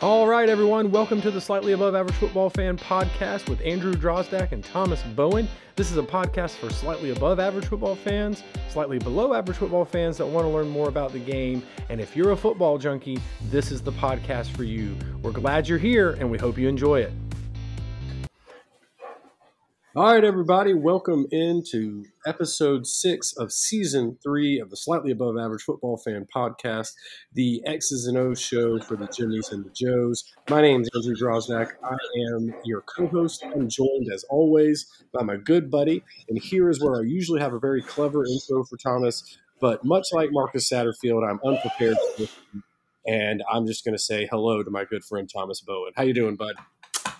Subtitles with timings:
[0.00, 4.52] All right, everyone, welcome to the Slightly Above Average Football Fan podcast with Andrew Drozdak
[4.52, 5.48] and Thomas Bowen.
[5.74, 10.18] This is a podcast for slightly above average football fans, slightly below average football fans
[10.18, 11.62] that want to learn more about the game.
[11.88, 14.94] And if you're a football junkie, this is the podcast for you.
[15.22, 17.12] We're glad you're here and we hope you enjoy it.
[19.96, 25.62] All right, everybody, welcome into episode six of season three of the Slightly Above Average
[25.62, 26.88] Football Fan podcast,
[27.32, 30.34] the X's and O's show for the Jimmies and the Joes.
[30.50, 31.68] My name is Andrew Drozdak.
[31.82, 31.96] I
[32.34, 33.42] am your co host.
[33.42, 36.04] I'm joined, as always, by my good buddy.
[36.28, 40.08] And here is where I usually have a very clever intro for Thomas, but much
[40.12, 41.96] like Marcus Satterfield, I'm unprepared.
[43.06, 45.92] And I'm just going to say hello to my good friend Thomas Bowen.
[45.96, 46.56] How you doing, bud?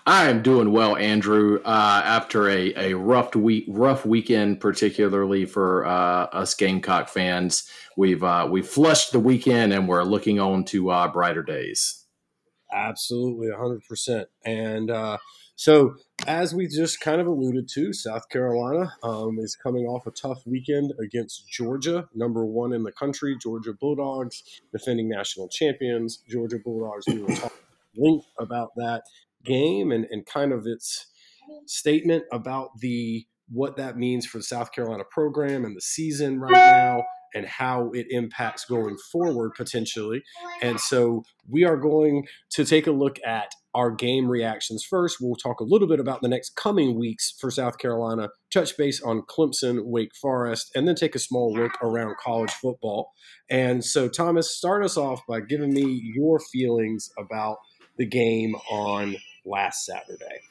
[0.07, 1.59] I am doing well, Andrew.
[1.65, 8.23] Uh, after a, a rough week, rough weekend, particularly for uh, us Gamecock fans, we've
[8.23, 12.05] uh, we flushed the weekend and we're looking on to uh, brighter days.
[12.71, 14.29] Absolutely, hundred percent.
[14.45, 15.17] And uh,
[15.57, 15.95] so,
[16.25, 20.41] as we just kind of alluded to, South Carolina um, is coming off a tough
[20.45, 27.07] weekend against Georgia, number one in the country, Georgia Bulldogs, defending national champions, Georgia Bulldogs.
[27.07, 27.51] We will talk
[27.97, 29.01] length about that
[29.47, 31.07] game and, and kind of its
[31.43, 31.63] mm-hmm.
[31.65, 36.51] statement about the what that means for the South Carolina program and the season right
[36.51, 40.23] now and how it impacts going forward potentially.
[40.61, 45.17] And so we are going to take a look at our game reactions first.
[45.21, 49.01] We'll talk a little bit about the next coming weeks for South Carolina, touch base
[49.03, 53.11] on Clemson, Wake Forest, and then take a small look around college football.
[53.49, 57.57] And so, Thomas, start us off by giving me your feelings about
[57.97, 59.17] the game on
[59.47, 60.41] last Saturday?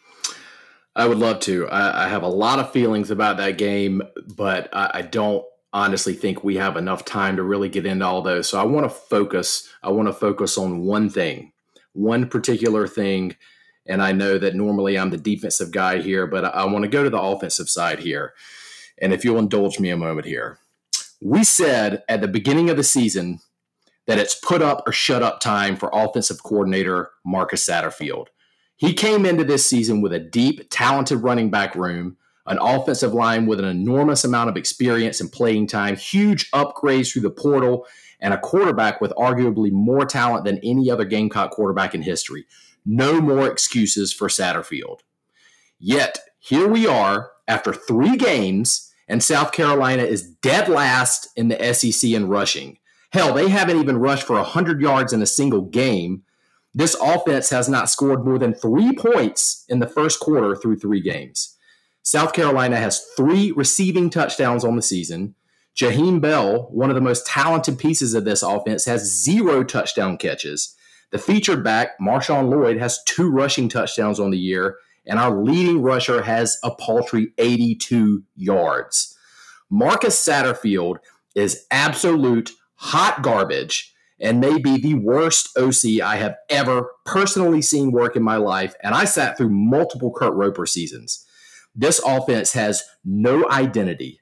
[0.94, 1.68] I would love to.
[1.68, 4.02] I, I have a lot of feelings about that game,
[4.34, 8.22] but I, I don't honestly think we have enough time to really get into all
[8.22, 8.48] those.
[8.48, 9.68] So I want to focus.
[9.82, 11.52] I want to focus on one thing,
[11.92, 13.36] one particular thing.
[13.86, 16.90] And I know that normally I'm the defensive guy here, but I, I want to
[16.90, 18.32] go to the offensive side here.
[18.98, 20.58] And if you'll indulge me a moment here,
[21.20, 23.40] we said at the beginning of the season
[24.06, 28.28] that it's put up or shut up time for offensive coordinator Marcus Satterfield.
[28.76, 32.16] He came into this season with a deep, talented running back room,
[32.46, 37.22] an offensive line with an enormous amount of experience and playing time, huge upgrades through
[37.22, 37.86] the portal,
[38.20, 42.44] and a quarterback with arguably more talent than any other Gamecock quarterback in history.
[42.84, 45.00] No more excuses for Satterfield.
[45.78, 51.74] Yet, here we are after three games, and South Carolina is dead last in the
[51.74, 52.78] SEC in rushing.
[53.12, 56.22] Hell, they haven't even rushed for 100 yards in a single game,
[56.76, 61.00] this offense has not scored more than three points in the first quarter through three
[61.00, 61.56] games.
[62.02, 65.34] South Carolina has three receiving touchdowns on the season.
[65.74, 70.76] Jaheim Bell, one of the most talented pieces of this offense, has zero touchdown catches.
[71.12, 74.76] The featured back, Marshawn Lloyd, has two rushing touchdowns on the year,
[75.06, 79.16] and our leading rusher has a paltry 82 yards.
[79.70, 80.98] Marcus Satterfield
[81.34, 87.92] is absolute hot garbage and may be the worst OC I have ever personally seen
[87.92, 88.74] work in my life.
[88.82, 91.26] And I sat through multiple Kurt Roper seasons.
[91.74, 94.20] This offense has no identity.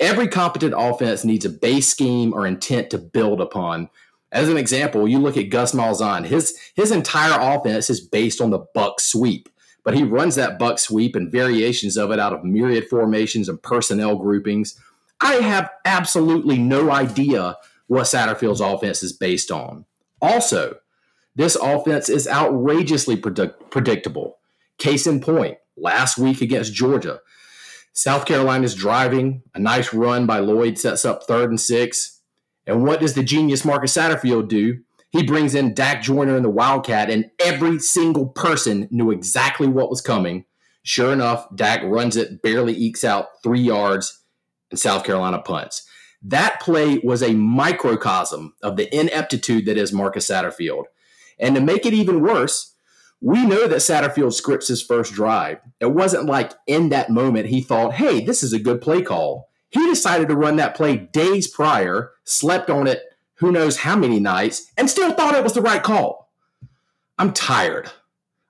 [0.00, 3.88] Every competent offense needs a base scheme or intent to build upon.
[4.32, 6.26] As an example, you look at Gus Malzahn.
[6.26, 9.48] His his entire offense is based on the buck sweep,
[9.84, 13.62] but he runs that buck sweep and variations of it out of myriad formations and
[13.62, 14.78] personnel groupings.
[15.20, 19.84] I have absolutely no idea what Satterfield's offense is based on.
[20.20, 20.76] Also,
[21.34, 24.38] this offense is outrageously predict- predictable.
[24.78, 27.20] Case in point, last week against Georgia,
[27.92, 32.20] South Carolina's driving, a nice run by Lloyd sets up third and six.
[32.66, 34.80] And what does the genius Marcus Satterfield do?
[35.10, 39.88] He brings in Dak Joyner and the Wildcat, and every single person knew exactly what
[39.88, 40.44] was coming.
[40.82, 44.22] Sure enough, Dak runs it, barely ekes out three yards,
[44.70, 45.88] and South Carolina punts.
[46.28, 50.84] That play was a microcosm of the ineptitude that is Marcus Satterfield.
[51.38, 52.74] And to make it even worse,
[53.20, 55.58] we know that Satterfield scripts his first drive.
[55.78, 59.48] It wasn't like in that moment he thought, hey, this is a good play call.
[59.68, 63.02] He decided to run that play days prior, slept on it
[63.34, 66.32] who knows how many nights, and still thought it was the right call.
[67.18, 67.90] I'm tired.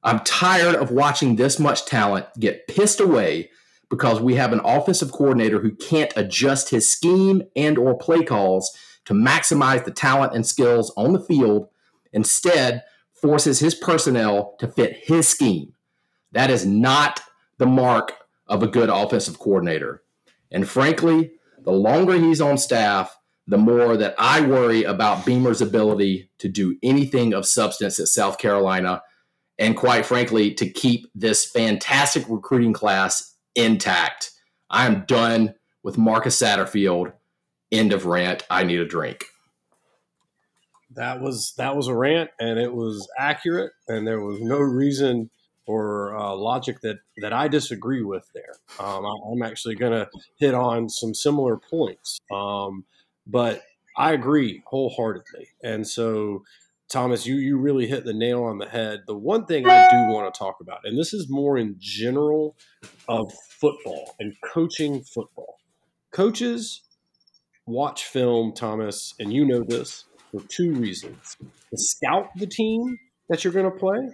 [0.03, 3.51] I'm tired of watching this much talent get pissed away
[3.89, 8.77] because we have an offensive coordinator who can't adjust his scheme and or play calls
[9.05, 11.69] to maximize the talent and skills on the field
[12.13, 12.83] instead
[13.15, 15.73] forces his personnel to fit his scheme.
[16.33, 17.21] That is not
[17.59, 18.13] the mark
[18.47, 20.03] of a good offensive coordinator.
[20.51, 23.17] And frankly the longer he's on staff
[23.47, 28.39] the more that I worry about Beamer's ability to do anything of substance at South
[28.39, 29.03] Carolina,
[29.59, 34.31] and quite frankly, to keep this fantastic recruiting class intact.
[34.71, 37.13] I am done with Marcus Satterfield.
[37.73, 38.45] End of rant.
[38.51, 39.25] I need a drink.
[40.95, 45.31] That was that was a rant, and it was accurate, and there was no reason
[45.67, 48.55] or uh, logic that that I disagree with there.
[48.79, 50.09] Um, I, am actually going to
[50.39, 52.85] hit on some similar points, um,
[53.27, 53.63] but
[53.97, 55.49] I agree wholeheartedly.
[55.63, 56.45] And so,
[56.89, 59.01] Thomas, you you really hit the nail on the head.
[59.07, 62.57] The one thing I do want to talk about, and this is more in general
[63.09, 65.59] of football and coaching football.
[66.13, 66.83] Coaches
[67.67, 72.99] watch film, Thomas, and you know this for two reasons: to scout the team
[73.29, 74.09] that you're going to play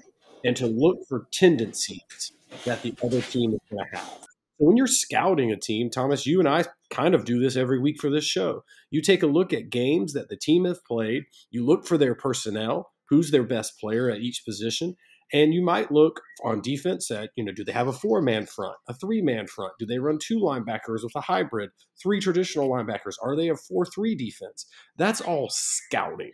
[0.45, 2.33] and to look for tendencies
[2.65, 4.27] that the other team is going to have.
[4.63, 8.01] When you're scouting a team, Thomas, you and I kind of do this every week
[8.01, 8.63] for this show.
[8.93, 12.15] You take a look at games that the team has played, you look for their
[12.15, 14.95] personnel, who's their best player at each position,
[15.33, 18.47] and you might look on defense at, you know, do they have a four man
[18.47, 19.73] front, a three man front?
[19.81, 21.71] Do they run two linebackers with a hybrid,
[22.01, 23.17] three traditional linebackers?
[23.21, 24.67] Are they a 4 3 defense?
[24.97, 26.31] That's all scouting.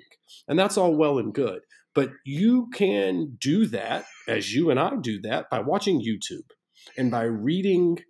[0.46, 1.60] And that's all well and good.
[1.94, 6.44] But you can do that, as you and I do that, by watching YouTube
[6.98, 8.00] and by reading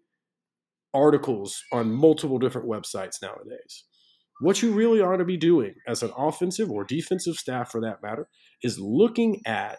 [0.94, 3.85] articles on multiple different websites nowadays.
[4.40, 8.02] What you really ought to be doing as an offensive or defensive staff, for that
[8.02, 8.29] matter,
[8.62, 9.79] is looking at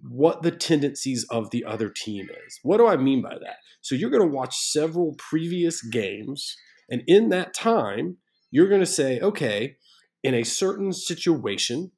[0.00, 2.58] what the tendencies of the other team is.
[2.62, 3.56] What do I mean by that?
[3.80, 6.56] So you're going to watch several previous games,
[6.90, 8.18] and in that time,
[8.50, 9.76] you're going to say, okay,
[10.22, 11.92] in a certain situation,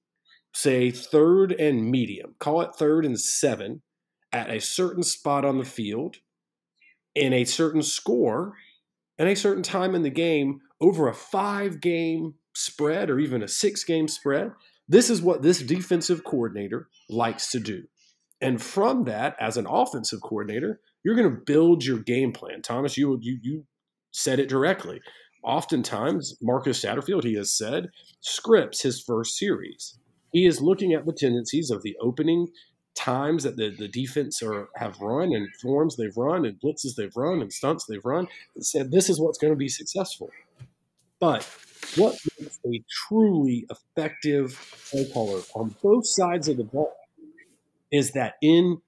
[0.55, 3.83] say third and medium, call it third and seven
[4.33, 6.17] at a certain spot on the field
[7.15, 8.55] in a certain score
[9.19, 13.49] and a certain time in the game over a five game spread or even a
[13.49, 14.53] six game spread.
[14.89, 17.85] This is what this defensive coordinator likes to do.
[18.41, 22.63] And from that, as an offensive coordinator, you're going to build your game plan.
[22.63, 23.65] Thomas, you, you, you
[24.11, 25.01] said it directly.
[25.45, 27.91] Oftentimes, Marcus Satterfield, he has said,
[28.21, 29.99] scripts his first series
[30.33, 32.49] he is looking at the tendencies of the opening
[32.95, 37.17] times that the, the defense are, have run and forms they've run and blitzes they've
[37.17, 40.31] run and stunts they've run and said this is what's going to be successful.
[41.19, 41.45] But
[41.97, 44.59] what makes a truly effective
[44.91, 46.95] play caller on both sides of the ball
[47.91, 48.81] is that in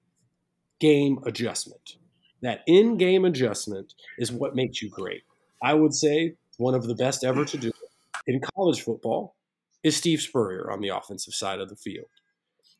[0.79, 1.97] game adjustment.
[2.41, 5.23] That in game adjustment is what makes you great.
[5.61, 7.71] I would say one of the best ever to do.
[8.27, 9.35] In college football,
[9.83, 12.07] is Steve Spurrier on the offensive side of the field.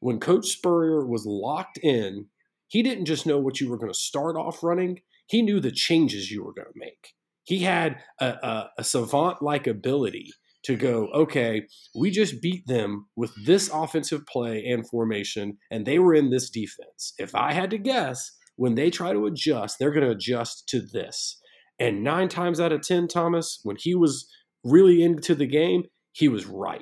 [0.04, 2.26] When Coach Spurrier was locked in,
[2.68, 5.72] he didn't just know what you were going to start off running, he knew the
[5.72, 7.14] changes you were going to make.
[7.46, 10.32] He had a, a, a savant like ability
[10.66, 16.00] to go, okay, we just beat them with this offensive play and formation, and they
[16.00, 17.14] were in this defense.
[17.18, 20.82] If I had to guess, when they try to adjust, they're going to adjust to
[20.82, 21.40] this.
[21.80, 24.30] And nine times out of 10, Thomas, when he was
[24.66, 26.82] really into the game, he was right.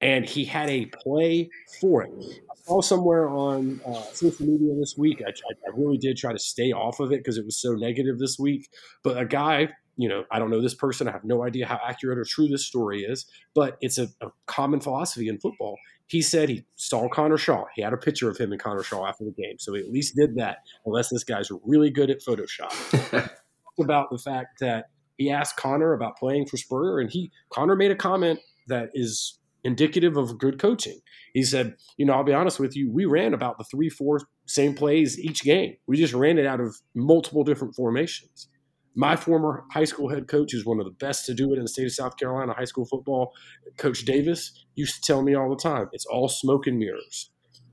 [0.00, 1.48] And he had a play
[1.80, 2.10] for it.
[2.50, 5.22] I saw somewhere on uh, social media this week.
[5.26, 8.18] I, I, really did try to stay off of it because it was so negative
[8.18, 8.68] this week.
[9.02, 11.08] But a guy, you know, I don't know this person.
[11.08, 14.28] I have no idea how accurate or true this story is, but it's a, a
[14.44, 15.78] common philosophy in football.
[16.08, 17.64] He said he saw Connor Shaw.
[17.74, 19.58] He had a picture of him and Connor Shaw after the game.
[19.58, 23.30] So he at least did that, unless this guy's really good at Photoshop.
[23.80, 24.86] about the fact that
[25.18, 29.38] he asked Connor about playing for Spurrier, and he Connor made a comment that is
[29.66, 31.00] indicative of good coaching.
[31.34, 32.90] He said, "You know, I'll be honest with you.
[32.90, 35.76] We ran about the three, four same plays each game.
[35.86, 38.48] We just ran it out of multiple different formations."
[38.94, 41.62] My former high school head coach is one of the best to do it in
[41.62, 43.32] the state of South Carolina, high school football.
[43.76, 47.30] Coach Davis used to tell me all the time, "It's all smoke and mirrors.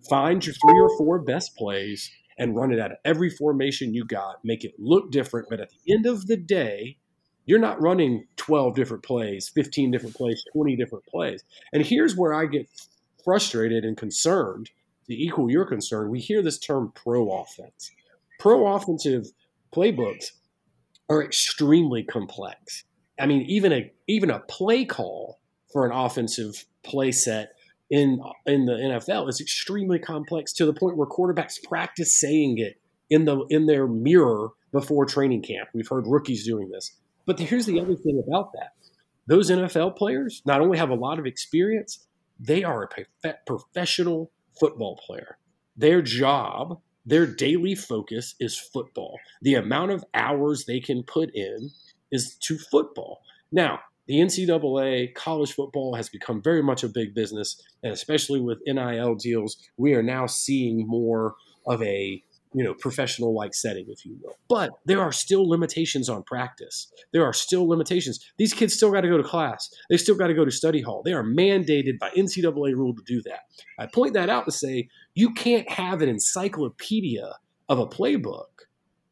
[0.10, 4.06] Find your three or four best plays." And run it out of every formation you
[4.06, 5.50] got, make it look different.
[5.52, 6.98] But at the end of the day,
[7.46, 11.44] you're not running 12 different plays, 15 different plays, 20 different plays.
[11.72, 12.68] And here's where I get
[13.24, 14.70] frustrated and concerned
[15.08, 16.10] to equal your concern.
[16.10, 17.92] We hear this term pro offense.
[18.40, 19.28] Pro offensive
[19.74, 20.32] playbooks
[21.10, 22.84] are extremely complex.
[23.20, 25.40] I mean, even a even a play call
[25.72, 27.54] for an offensive play set
[27.90, 32.80] in in the NFL is extremely complex to the point where quarterbacks practice saying it
[33.10, 35.70] in the in their mirror before training camp.
[35.74, 36.96] We've heard rookies doing this.
[37.26, 38.74] But here's the other thing about that
[39.28, 42.08] those NFL players not only have a lot of experience,
[42.40, 42.90] they are
[43.24, 45.38] a professional football player.
[45.78, 49.20] Their job, their daily focus is football.
[49.42, 51.72] The amount of hours they can put in
[52.12, 53.22] is to football.
[53.52, 58.60] Now, the NCAA, college football has become very much a big business, and especially with
[58.68, 62.22] NIL deals, we are now seeing more of a
[62.54, 64.36] you know professional like setting, if you will.
[64.50, 66.92] But there are still limitations on practice.
[67.12, 68.20] There are still limitations.
[68.38, 69.70] These kids still got to go to class.
[69.90, 71.02] They still got to go to study hall.
[71.04, 73.42] They are mandated by NCAA rule to do that.
[73.80, 77.34] I point that out to say you can't have an encyclopedia
[77.70, 78.46] of a playbook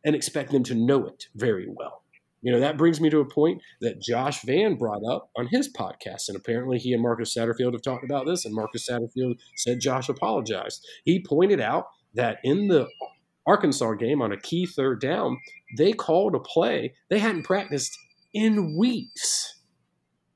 [0.04, 2.02] and expect them to know it very well.
[2.42, 5.72] You know, that brings me to a point that Josh van brought up on his
[5.72, 6.28] podcast.
[6.28, 10.10] And apparently he and Marcus Satterfield have talked about this, and Marcus Satterfield said Josh
[10.10, 10.86] apologized.
[11.06, 12.88] He pointed out that in the
[13.48, 15.40] Arkansas game on a key third down,
[15.78, 17.98] they called a play they hadn't practiced
[18.34, 19.60] in weeks.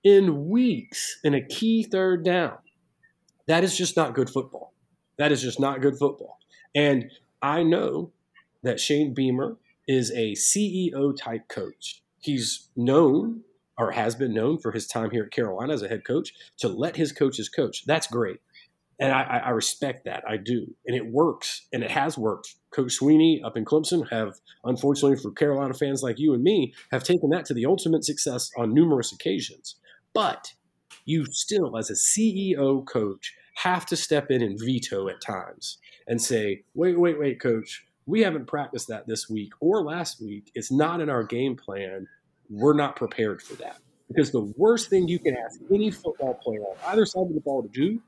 [0.03, 2.57] In weeks, in a key third down.
[3.47, 4.73] That is just not good football.
[5.17, 6.37] That is just not good football.
[6.75, 8.11] And I know
[8.63, 9.57] that Shane Beamer
[9.87, 12.03] is a CEO type coach.
[12.19, 13.41] He's known
[13.77, 16.67] or has been known for his time here at Carolina as a head coach to
[16.67, 17.85] let his coaches coach.
[17.85, 18.39] That's great.
[18.99, 20.23] And I, I respect that.
[20.27, 20.73] I do.
[20.85, 21.67] And it works.
[21.73, 22.55] And it has worked.
[22.75, 24.33] Coach Sweeney up in Clemson have,
[24.65, 28.51] unfortunately for Carolina fans like you and me, have taken that to the ultimate success
[28.57, 29.75] on numerous occasions.
[30.13, 30.53] But
[31.05, 35.77] you still, as a CEO coach, have to step in and veto at times
[36.07, 40.51] and say, wait, wait, wait, coach, we haven't practiced that this week or last week.
[40.53, 42.07] It's not in our game plan.
[42.49, 43.77] We're not prepared for that.
[44.09, 47.39] Because the worst thing you can ask any football player on either side of the
[47.39, 48.01] ball to do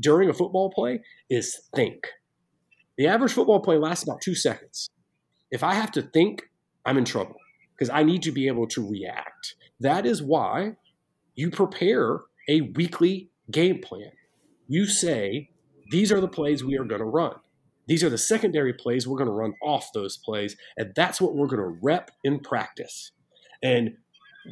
[0.00, 2.08] during a football play is think.
[2.98, 4.90] The average football play lasts about two seconds.
[5.50, 6.42] If I have to think,
[6.84, 7.36] I'm in trouble
[7.74, 9.54] because I need to be able to react.
[9.80, 10.72] That is why
[11.36, 14.10] you prepare a weekly game plan.
[14.66, 15.50] You say,
[15.90, 17.36] these are the plays we are going to run.
[17.86, 21.34] These are the secondary plays we're going to run off those plays, and that's what
[21.34, 23.12] we're going to rep in practice.
[23.62, 23.96] And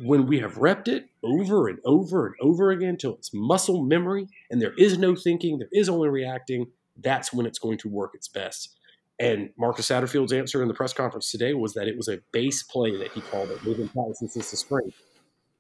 [0.03, 4.29] when we have repped it over and over and over again until it's muscle memory
[4.51, 6.69] and there is no thinking, there is only reacting,
[7.03, 8.77] that's when it's going to work its best.
[9.19, 12.63] And Marcus Satterfield's answer in the press conference today was that it was a base
[12.63, 13.65] play that he called it.
[13.65, 14.93] We've been practicing since the spring.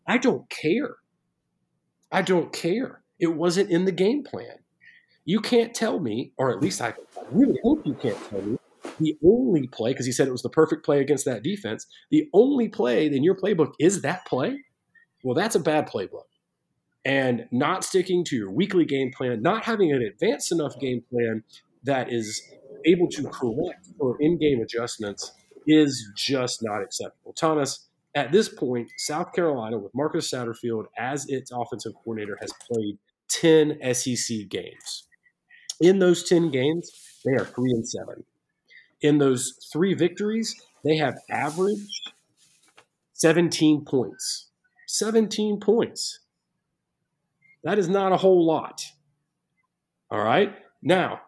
[0.06, 0.96] I don't care.
[2.12, 3.02] I don't care.
[3.18, 4.58] It wasn't in the game plan.
[5.24, 8.58] You can't tell me, or at least I, I really hope you can't tell me,
[9.00, 12.28] the only play, because he said it was the perfect play against that defense, the
[12.32, 14.58] only play in your playbook is that play.
[15.24, 16.26] Well, that's a bad playbook.
[17.06, 21.44] And not sticking to your weekly game plan, not having an advanced enough game plan
[21.84, 22.42] that is
[22.84, 25.30] able to correct for in game adjustments
[25.68, 27.32] is just not acceptable.
[27.32, 32.98] Thomas, at this point, South Carolina, with Marcus Satterfield as its offensive coordinator, has played
[33.28, 35.06] 10 SEC games.
[35.80, 36.90] In those 10 games,
[37.24, 38.24] they are 3 and 7.
[39.00, 42.12] In those three victories, they have averaged
[43.12, 44.50] 17 points.
[44.88, 46.20] 17 points.
[47.66, 48.84] That is not a whole lot.
[50.08, 50.54] All right?
[50.84, 51.20] Now,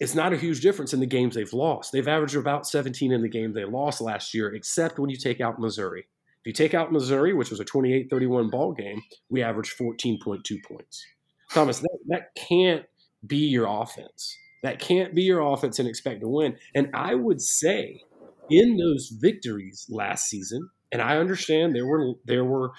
[0.00, 1.92] it's not a huge difference in the games they've lost.
[1.92, 5.40] They've averaged about 17 in the game they lost last year, except when you take
[5.40, 6.00] out Missouri.
[6.00, 10.42] If you take out Missouri, which was a 28 31 ball game, we averaged 14.2
[10.64, 11.06] points.
[11.52, 12.84] Thomas, that, that can't
[13.24, 14.36] be your offense.
[14.64, 16.56] That can't be your offense and expect to win.
[16.74, 18.02] And I would say
[18.50, 22.70] in those victories last season, and I understand there were there were,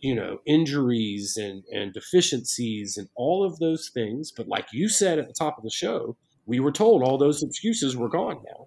[0.00, 4.30] you know, injuries and, and deficiencies and all of those things.
[4.30, 7.42] But like you said at the top of the show, we were told all those
[7.42, 8.66] excuses were gone now.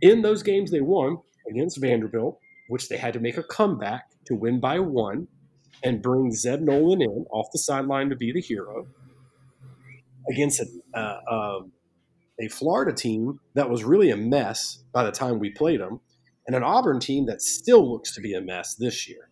[0.00, 1.18] In those games they won
[1.50, 5.26] against Vanderbilt, which they had to make a comeback to win by one
[5.82, 8.86] and bring Zeb Noland in off the sideline to be the hero
[10.30, 11.72] against a, uh, um,
[12.40, 16.00] a Florida team that was really a mess by the time we played them,
[16.46, 19.28] and an Auburn team that still looks to be a mess this year.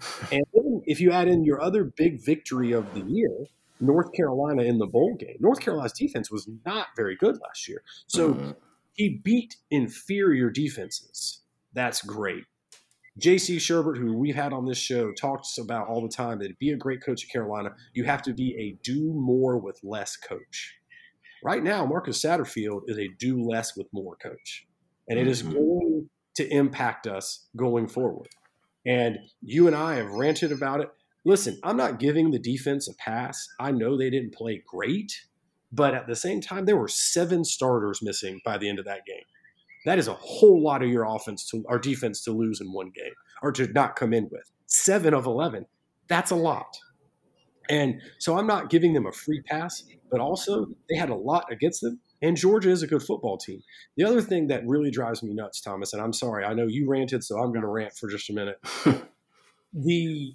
[0.30, 0.44] And
[0.84, 3.46] if you add in your other big victory of the year,
[3.80, 7.82] North Carolina in the bowl game, North Carolina's defense was not very good last year.
[8.06, 8.50] So mm-hmm.
[8.92, 11.42] he beat inferior defenses.
[11.72, 12.44] That's great.
[13.18, 16.54] JC Shurburtt, who we've had on this show, talks about all the time that to
[16.54, 20.16] be a great coach at Carolina, you have to be a do more with less
[20.16, 20.74] coach.
[21.42, 24.66] Right now, Marcus Satterfield is a do less with more coach,
[25.08, 25.52] and it is mm-hmm.
[25.52, 28.28] going to impact us going forward.
[28.86, 30.88] And you and I have ranted about it.
[31.24, 33.48] Listen, I'm not giving the defense a pass.
[33.58, 35.12] I know they didn't play great,
[35.72, 39.04] but at the same time, there were seven starters missing by the end of that
[39.06, 39.24] game.
[39.86, 42.90] That is a whole lot of your offense to our defense to lose in one
[42.94, 43.12] game
[43.42, 44.50] or to not come in with.
[44.66, 45.66] Seven of 11.
[46.08, 46.76] That's a lot.
[47.68, 51.50] And so I'm not giving them a free pass, but also they had a lot
[51.50, 52.00] against them.
[52.22, 53.62] And Georgia is a good football team.
[53.96, 56.88] The other thing that really drives me nuts, Thomas, and I'm sorry, I know you
[56.88, 58.58] ranted, so I'm going to rant for just a minute.
[59.72, 60.34] the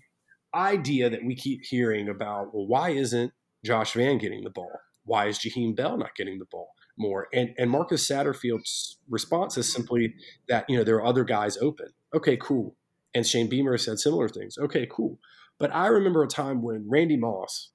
[0.53, 3.31] idea that we keep hearing about, well, why isn't
[3.63, 4.79] Josh Vann getting the ball?
[5.05, 7.27] Why is Jaheim Bell not getting the ball more?
[7.33, 10.13] And and Marcus Satterfield's response is simply
[10.47, 11.87] that you know there are other guys open.
[12.13, 12.75] Okay, cool.
[13.15, 14.57] And Shane Beamer said similar things.
[14.57, 15.19] Okay, cool.
[15.57, 17.69] But I remember a time when Randy Moss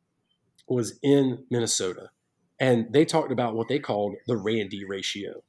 [0.69, 2.11] was in Minnesota
[2.59, 5.43] and they talked about what they called the Randy ratio.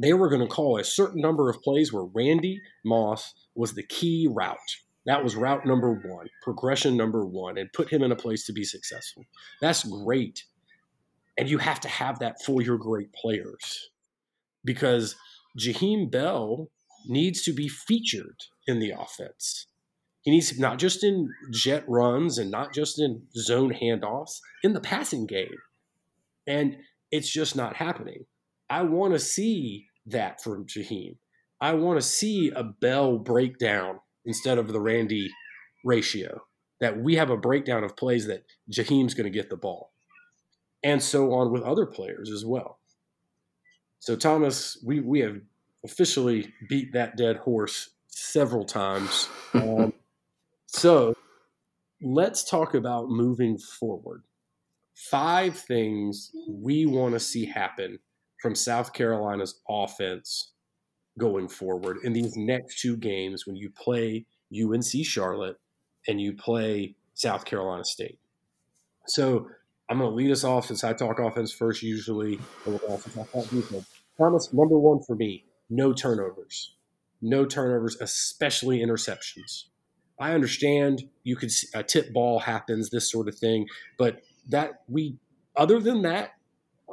[0.00, 3.82] They were going to call a certain number of plays where Randy Moss was the
[3.82, 4.56] key route.
[5.06, 8.52] That was route number one, progression number one, and put him in a place to
[8.52, 9.24] be successful.
[9.60, 10.44] That's great.
[11.36, 13.90] And you have to have that for your great players
[14.64, 15.16] because
[15.58, 16.68] Jaheim Bell
[17.06, 19.66] needs to be featured in the offense.
[20.22, 24.74] He needs to, not just in jet runs and not just in zone handoffs, in
[24.74, 25.56] the passing game.
[26.48, 26.78] And
[27.12, 28.24] it's just not happening.
[28.68, 31.16] I want to see that from Jaheim.
[31.60, 35.30] I want to see a Bell breakdown instead of the Randy
[35.84, 36.40] ratio.
[36.80, 39.92] That we have a breakdown of plays that Jaheim's going to get the ball.
[40.84, 42.78] And so on with other players as well.
[43.98, 45.40] So Thomas, we, we have
[45.84, 49.28] officially beat that dead horse several times.
[49.54, 49.94] Um,
[50.66, 51.14] so
[52.02, 54.22] let's talk about moving forward.
[54.98, 58.00] Five things we want to see happen
[58.42, 60.52] from South Carolina's offense
[61.16, 65.56] going forward in these next two games when you play UNC Charlotte
[66.08, 68.18] and you play South Carolina State.
[69.06, 69.48] So
[69.88, 72.40] I'm going to lead us off since I talk offense first usually.
[74.18, 76.74] Thomas, number one for me, no turnovers.
[77.22, 79.64] No turnovers, especially interceptions.
[80.18, 85.16] I understand you could a tip ball happens, this sort of thing, but that we,
[85.56, 86.32] other than that,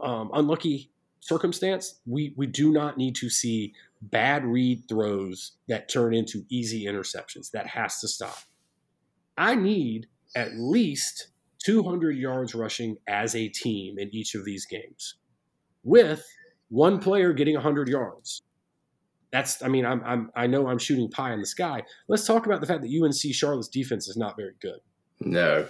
[0.02, 6.14] um, unlucky circumstance, we we do not need to see bad read throws that turn
[6.14, 7.52] into easy interceptions.
[7.52, 8.38] That has to stop.
[9.38, 11.28] I need at least
[11.64, 15.16] 200 yards rushing as a team in each of these games,
[15.84, 16.26] with
[16.70, 18.44] one player getting 100 yards.
[19.32, 21.84] That's, I mean, I'm, I'm, I know I'm shooting pie in the sky.
[22.08, 24.80] Let's talk about the fact that UNC Charlotte's defense is not very good.
[25.20, 25.68] No.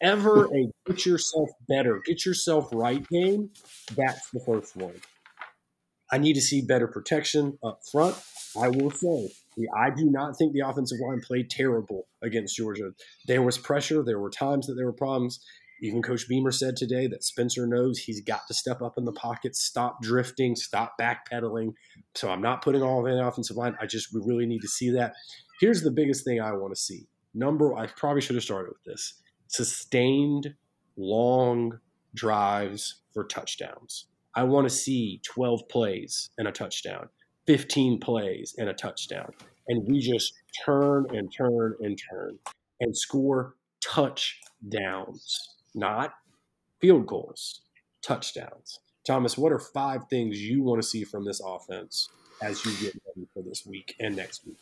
[0.00, 3.50] Ever a get yourself better, get yourself right game.
[3.96, 4.94] That's the first one.
[6.12, 8.16] I need to see better protection up front.
[8.60, 9.30] I will say,
[9.76, 12.90] I do not think the offensive line played terrible against Georgia.
[13.26, 14.02] There was pressure.
[14.02, 15.40] There were times that there were problems.
[15.82, 19.12] Even Coach Beamer said today that Spencer knows he's got to step up in the
[19.12, 21.72] pocket, stop drifting, stop backpedaling.
[22.14, 23.76] So I'm not putting all of it in the offensive line.
[23.80, 25.14] I just we really need to see that.
[25.60, 27.06] Here's the biggest thing I want to see.
[27.34, 29.14] Number, I probably should have started with this:
[29.46, 30.54] sustained
[31.00, 31.78] long
[32.14, 34.06] drives for touchdowns.
[34.34, 37.08] I want to see 12 plays and a touchdown,
[37.46, 39.32] 15 plays and a touchdown,
[39.68, 40.34] and we just
[40.64, 42.38] turn and turn and turn
[42.80, 46.14] and score touchdowns not
[46.80, 47.62] field goals,
[48.02, 48.80] touchdowns.
[49.06, 52.08] Thomas, what are five things you want to see from this offense
[52.42, 54.58] as you get ready for this week and next week?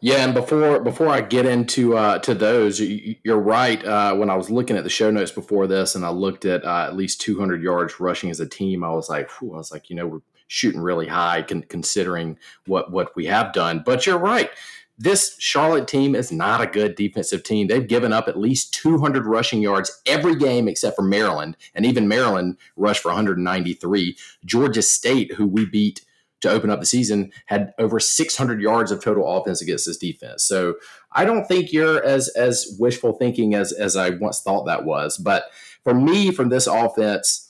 [0.00, 3.84] Yeah, and before before I get into uh, to those, you're right.
[3.84, 6.64] Uh, when I was looking at the show notes before this, and I looked at
[6.64, 9.72] uh, at least 200 yards rushing as a team, I was like, whew, I was
[9.72, 13.82] like, you know, we're shooting really high, con- considering what what we have done.
[13.84, 14.50] But you're right
[14.98, 17.68] this Charlotte team is not a good defensive team.
[17.68, 22.08] They've given up at least 200 rushing yards every game except for Maryland, and even
[22.08, 24.16] Maryland rushed for 193.
[24.44, 26.04] Georgia State, who we beat
[26.40, 30.44] to open up the season, had over 600 yards of total offense against this defense.
[30.44, 30.74] So
[31.12, 35.18] I don't think you're as as wishful thinking as as I once thought that was.
[35.18, 35.44] But
[35.84, 37.48] for me, from this offense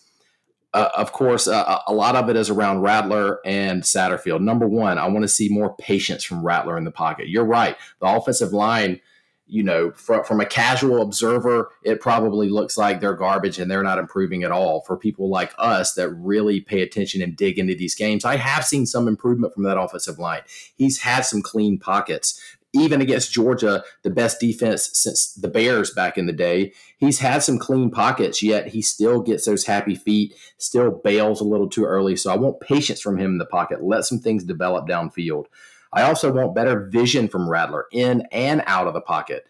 [0.74, 4.40] uh, of course, uh, a lot of it is around Rattler and Satterfield.
[4.40, 7.28] Number one, I want to see more patience from Rattler in the pocket.
[7.28, 7.76] You're right.
[8.00, 9.00] The offensive line,
[9.48, 13.82] you know, from, from a casual observer, it probably looks like they're garbage and they're
[13.82, 14.82] not improving at all.
[14.82, 18.64] For people like us that really pay attention and dig into these games, I have
[18.64, 20.42] seen some improvement from that offensive line.
[20.76, 22.40] He's had some clean pockets
[22.74, 27.42] even against Georgia, the best defense since the Bears back in the day, he's had
[27.42, 31.84] some clean pockets, yet he still gets those happy feet, still bails a little too
[31.84, 32.14] early.
[32.16, 33.82] So I want patience from him in the pocket.
[33.82, 35.46] Let some things develop downfield.
[35.92, 39.46] I also want better vision from Rattler in and out of the pocket.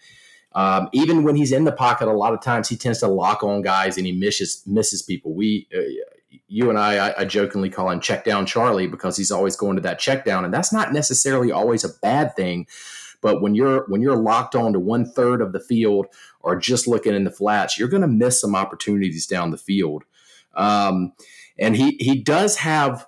[0.52, 3.42] Um, even when he's in the pocket, a lot of times he tends to lock
[3.42, 5.34] on guys and he misses misses people.
[5.34, 5.80] We, uh,
[6.48, 9.76] you and I, I, I, jokingly call him check down Charlie because he's always going
[9.76, 12.66] to that check down, and that's not necessarily always a bad thing.
[13.20, 16.06] But when you're when you're locked on to one third of the field
[16.40, 20.04] or just looking in the flats, you're going to miss some opportunities down the field.
[20.54, 21.12] Um,
[21.58, 23.06] and he he does have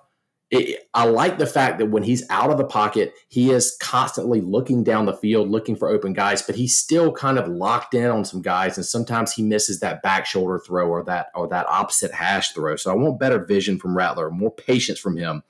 [0.51, 4.41] it, I like the fact that when he's out of the pocket, he is constantly
[4.41, 8.07] looking down the field, looking for open guys, but he's still kind of locked in
[8.07, 11.67] on some guys, and sometimes he misses that back shoulder throw or that or that
[11.67, 12.75] opposite hash throw.
[12.75, 15.41] So I want better vision from Rattler, more patience from him.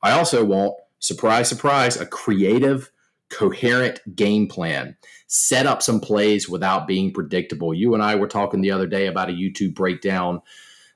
[0.00, 2.92] I also want, surprise, surprise, a creative,
[3.30, 4.96] coherent game plan.
[5.26, 7.74] Set up some plays without being predictable.
[7.74, 10.40] You and I were talking the other day about a YouTube breakdown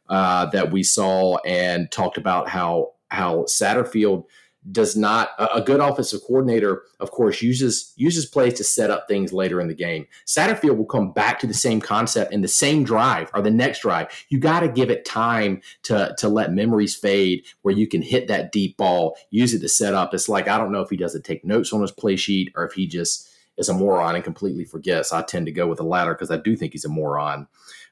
[0.09, 4.25] uh, that we saw and talked about how how Satterfield
[4.70, 9.33] does not a good offensive coordinator of course uses uses plays to set up things
[9.33, 10.07] later in the game.
[10.27, 13.81] Satterfield will come back to the same concept in the same drive or the next
[13.81, 14.09] drive.
[14.29, 18.29] You got to give it time to to let memories fade where you can hit
[18.29, 20.12] that deep ball use it to set up.
[20.12, 22.64] It's like i don't know if he doesn't take notes on his play sheet or
[22.66, 25.11] if he just is a moron and completely forgets.
[25.11, 27.46] I tend to go with the latter because i do think he's a moron.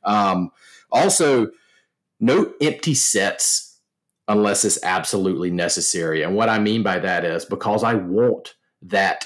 [0.04, 0.50] Um,
[0.92, 1.50] also
[2.20, 3.67] no empty sets
[4.28, 6.22] unless it's absolutely necessary.
[6.22, 9.24] And what I mean by that is because I want that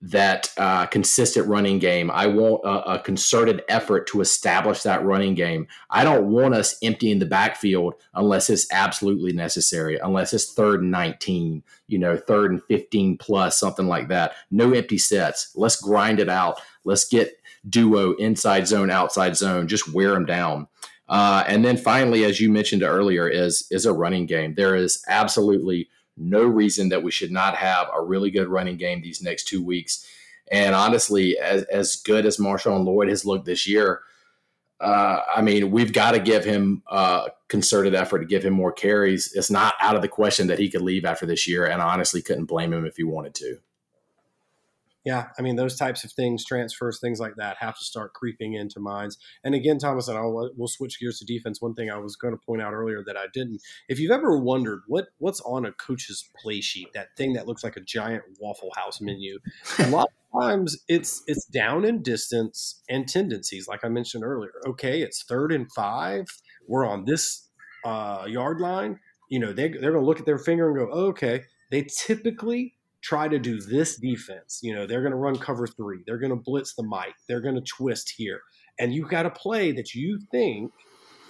[0.00, 2.08] that uh, consistent running game.
[2.10, 5.66] I want a, a, concerted effort to establish that running game.
[5.90, 10.92] I don't want us emptying the backfield unless it's absolutely necessary, unless it's third and
[10.92, 14.34] 19, you know, third and 15 plus, something like that.
[14.52, 15.50] No empty sets.
[15.56, 16.60] Let's grind it out.
[16.84, 17.32] Let's get
[17.68, 20.68] duo inside zone, outside zone, just wear them down.
[21.08, 24.54] Uh, and then finally, as you mentioned earlier, is is a running game.
[24.54, 29.00] There is absolutely no reason that we should not have a really good running game
[29.00, 30.06] these next two weeks.
[30.50, 34.00] And honestly, as, as good as Marshawn Lloyd has looked this year,
[34.80, 38.72] uh, I mean, we've got to give him a concerted effort to give him more
[38.72, 39.32] carries.
[39.34, 41.92] It's not out of the question that he could leave after this year, and I
[41.92, 43.58] honestly couldn't blame him if he wanted to
[45.04, 48.54] yeah, I mean those types of things, transfers, things like that, have to start creeping
[48.54, 49.16] into minds.
[49.44, 51.62] And again, Thomas, and I'll we'll switch gears to defense.
[51.62, 53.60] One thing I was going to point out earlier that I didn't.
[53.88, 57.64] If you've ever wondered what what's on a coach's play sheet, that thing that looks
[57.64, 59.38] like a giant Waffle House menu,
[59.78, 64.52] a lot of times it's it's down in distance and tendencies, like I mentioned earlier.
[64.66, 66.26] Okay, it's third and five.
[66.66, 67.48] We're on this
[67.84, 68.98] uh, yard line.
[69.30, 71.44] You know, they they're going to look at their finger and go, oh, okay.
[71.70, 74.60] They typically try to do this defense.
[74.62, 76.02] You know, they're going to run cover three.
[76.06, 77.14] They're going to blitz the Mike.
[77.28, 78.40] They're going to twist here.
[78.78, 80.72] And you've got a play that you think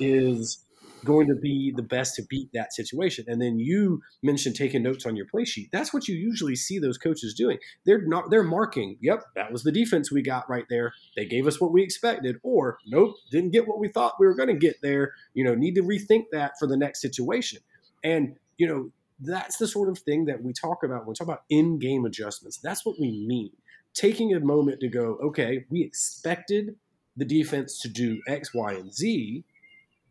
[0.01, 0.65] is
[1.05, 3.25] going to be the best to beat that situation.
[3.29, 5.69] And then you mentioned taking notes on your play sheet.
[5.73, 7.59] That's what you usually see those coaches doing.
[7.87, 10.93] They're not they're marking, yep, that was the defense we got right there.
[11.17, 14.35] They gave us what we expected or nope, didn't get what we thought we were
[14.35, 15.13] going to get there.
[15.35, 17.61] You know, need to rethink that for the next situation.
[18.03, 21.27] And you know, that's the sort of thing that we talk about when we talk
[21.27, 22.59] about in game adjustments.
[22.59, 23.53] That's what we mean.
[23.95, 26.77] Taking a moment to go, okay, we expected
[27.17, 29.45] the defense to do X, Y, and Z,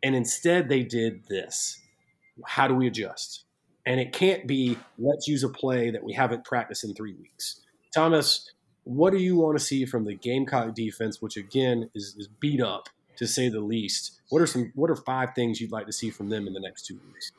[0.02, 1.80] and instead they did this.
[2.44, 3.44] How do we adjust?
[3.86, 7.60] And it can't be, let's use a play that we haven't practiced in three weeks.
[7.94, 8.52] Thomas,
[8.84, 12.60] what do you want to see from the Gamecock defense, which again is, is beat
[12.60, 14.17] up to say the least?
[14.30, 14.72] What are some?
[14.74, 17.32] What are five things you'd like to see from them in the next two weeks?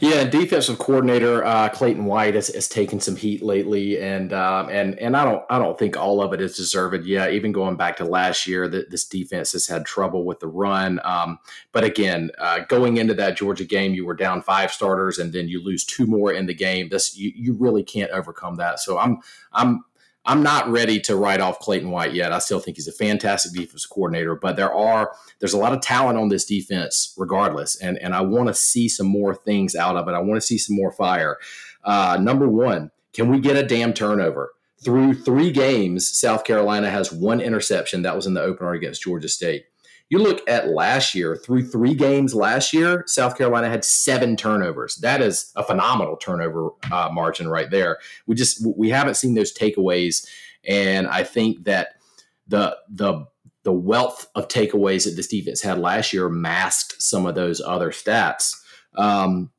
[0.00, 4.98] Yeah, defensive coordinator uh, Clayton White has, has taken some heat lately, and um, and
[4.98, 7.06] and I don't I don't think all of it is deserved.
[7.06, 10.48] Yeah, even going back to last year, that this defense has had trouble with the
[10.48, 11.00] run.
[11.04, 11.38] Um,
[11.70, 15.46] but again, uh, going into that Georgia game, you were down five starters, and then
[15.46, 16.88] you lose two more in the game.
[16.88, 18.80] This you, you really can't overcome that.
[18.80, 19.18] So I'm
[19.52, 19.84] I'm
[20.24, 22.32] I'm not ready to write off Clayton White yet.
[22.32, 25.80] I still think he's a fantastic defensive coordinator, but there are there's a lot of
[25.80, 29.96] talent on this defense regardless, and and I want to see some more things out
[29.96, 30.12] of it.
[30.12, 31.38] I want to see some more fire.
[31.84, 34.52] Uh, number one, can we get a damn turnover?
[34.84, 38.02] Through three games, South Carolina has one interception.
[38.02, 39.66] That was in the opener against Georgia State.
[40.12, 44.96] You look at last year, through three games last year, South Carolina had seven turnovers.
[44.96, 47.96] That is a phenomenal turnover uh, margin right there.
[48.26, 50.26] We just we haven't seen those takeaways,
[50.68, 51.94] and I think that
[52.46, 53.24] the the
[53.62, 57.88] the wealth of takeaways that this defense had last year masked some of those other
[57.90, 58.54] stats.
[58.98, 59.50] Um,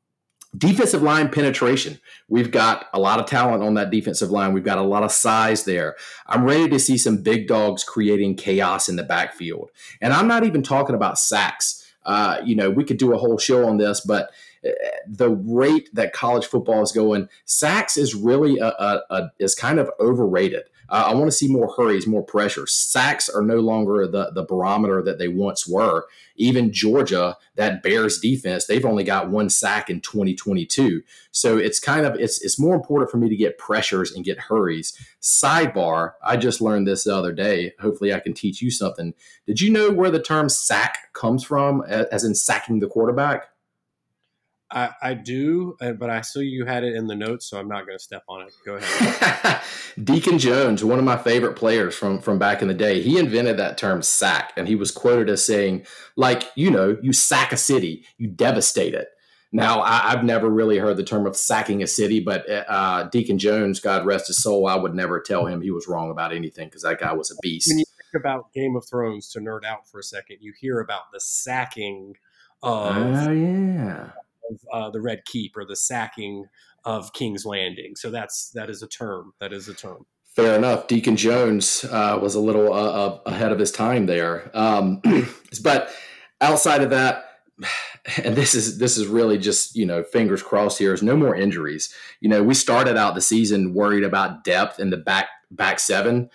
[0.56, 1.98] defensive line penetration.
[2.28, 4.52] We've got a lot of talent on that defensive line.
[4.52, 5.96] We've got a lot of size there.
[6.26, 9.70] I'm ready to see some big dogs creating chaos in the backfield.
[10.00, 11.80] And I'm not even talking about sacks.
[12.04, 14.30] Uh, you know, we could do a whole show on this, but
[14.64, 14.70] uh,
[15.06, 19.78] the rate that college football is going, sacks is really a, a, a is kind
[19.78, 20.64] of overrated.
[20.88, 22.66] Uh, I want to see more hurries, more pressure.
[22.66, 26.04] Sacks are no longer the, the barometer that they once were.
[26.36, 31.02] Even Georgia, that Bears defense, they've only got one sack in 2022.
[31.30, 34.38] So it's kind of it's it's more important for me to get pressures and get
[34.38, 34.96] hurries.
[35.22, 37.72] Sidebar, I just learned this the other day.
[37.80, 39.14] Hopefully I can teach you something.
[39.46, 43.48] Did you know where the term sack comes from as in sacking the quarterback?
[44.74, 47.68] I, I do, uh, but I saw you had it in the notes, so I'm
[47.68, 48.52] not going to step on it.
[48.66, 49.60] Go ahead.
[50.04, 53.56] Deacon Jones, one of my favorite players from from back in the day, he invented
[53.58, 57.56] that term "sack," and he was quoted as saying, "Like you know, you sack a
[57.56, 59.08] city, you devastate it."
[59.52, 63.38] Now, I, have never really heard the term of sacking a city, but uh, Deacon
[63.38, 66.66] Jones, God rest his soul, I would never tell him he was wrong about anything
[66.66, 67.68] because that guy was a beast.
[67.70, 70.80] When you think about Game of Thrones, to nerd out for a second, you hear
[70.80, 72.16] about the sacking
[72.64, 74.10] of, oh, yeah.
[74.50, 76.46] Of uh, the Red Keep or the sacking
[76.84, 77.96] of King's Landing.
[77.96, 79.32] So that's that is a term.
[79.40, 80.06] That is a term.
[80.36, 80.88] Fair enough.
[80.88, 85.00] Deacon Jones uh, was a little uh, uh ahead of his time there, um,
[85.62, 85.90] but
[86.40, 87.24] outside of that
[88.24, 91.34] and this is this is really just you know fingers crossed here is no more
[91.34, 95.78] injuries you know we started out the season worried about depth in the back back
[95.78, 96.28] seven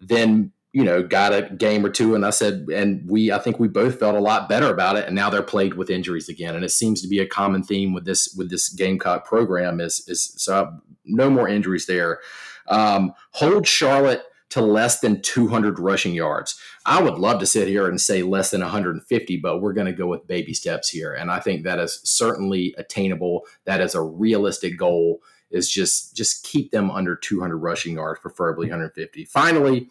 [0.00, 3.58] then you know got a game or two and i said and we i think
[3.58, 6.54] we both felt a lot better about it and now they're plagued with injuries again
[6.54, 10.04] and it seems to be a common theme with this with this gamecock program is
[10.08, 10.70] is so
[11.04, 12.20] no more injuries there
[12.68, 16.58] um, hold charlotte to less than 200 rushing yards.
[16.86, 19.92] I would love to sit here and say less than 150, but we're going to
[19.92, 21.12] go with baby steps here.
[21.12, 23.44] And I think that is certainly attainable.
[23.66, 28.66] That is a realistic goal is just just keep them under 200 rushing yards, preferably
[28.66, 29.24] 150.
[29.26, 29.88] Finally,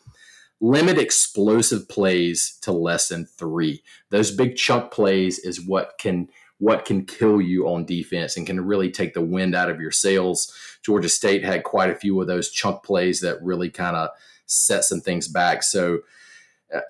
[0.59, 3.81] limit explosive plays to less than 3.
[4.09, 8.65] Those big chunk plays is what can what can kill you on defense and can
[8.65, 10.51] really take the wind out of your sails.
[10.83, 14.09] Georgia State had quite a few of those chunk plays that really kind of
[14.47, 15.61] set some things back.
[15.61, 15.99] So,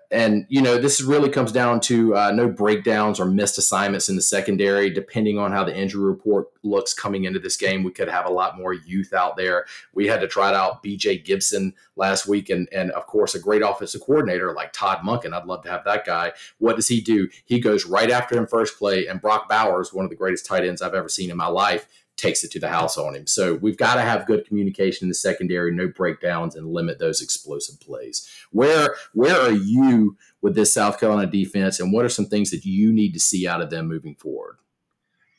[0.10, 4.16] and you know, this really comes down to uh, no breakdowns or missed assignments in
[4.16, 4.90] the secondary.
[4.90, 8.32] Depending on how the injury report looks coming into this game, we could have a
[8.32, 9.66] lot more youth out there.
[9.94, 11.20] We had to try out B.J.
[11.20, 15.34] Gibson last week, and and of course, a great offensive coordinator like Todd Monken.
[15.34, 16.32] I'd love to have that guy.
[16.58, 17.30] What does he do?
[17.46, 20.66] He goes right after him first play, and Brock Bowers, one of the greatest tight
[20.66, 23.28] ends I've ever seen in my life, takes it to the house on him.
[23.28, 27.22] So we've got to have good communication in the secondary, no breakdowns, and limit those
[27.22, 28.28] explosive plays.
[28.52, 32.66] Where where are you with this South Carolina defense, and what are some things that
[32.66, 34.58] you need to see out of them moving forward?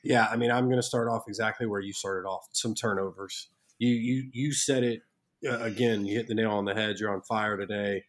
[0.03, 2.49] Yeah, I mean, I'm going to start off exactly where you started off.
[2.53, 3.49] Some turnovers.
[3.79, 5.03] You you you said it
[5.47, 6.07] uh, again.
[6.07, 6.99] You hit the nail on the head.
[6.99, 8.05] You're on fire today.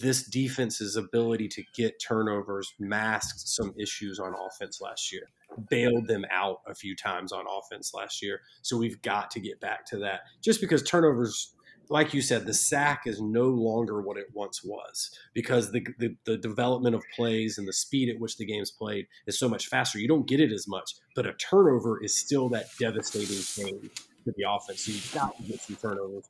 [0.00, 5.28] This defense's ability to get turnovers masked some issues on offense last year
[5.70, 8.40] bailed them out a few times on offense last year.
[8.62, 10.20] So we've got to get back to that.
[10.42, 11.54] Just because turnovers,
[11.88, 16.14] like you said, the sack is no longer what it once was because the, the,
[16.24, 19.68] the development of plays and the speed at which the game's played is so much
[19.68, 19.98] faster.
[19.98, 23.90] You don't get it as much, but a turnover is still that devastating thing
[24.24, 24.84] to the offense.
[24.84, 26.28] So you've got to get some turnovers.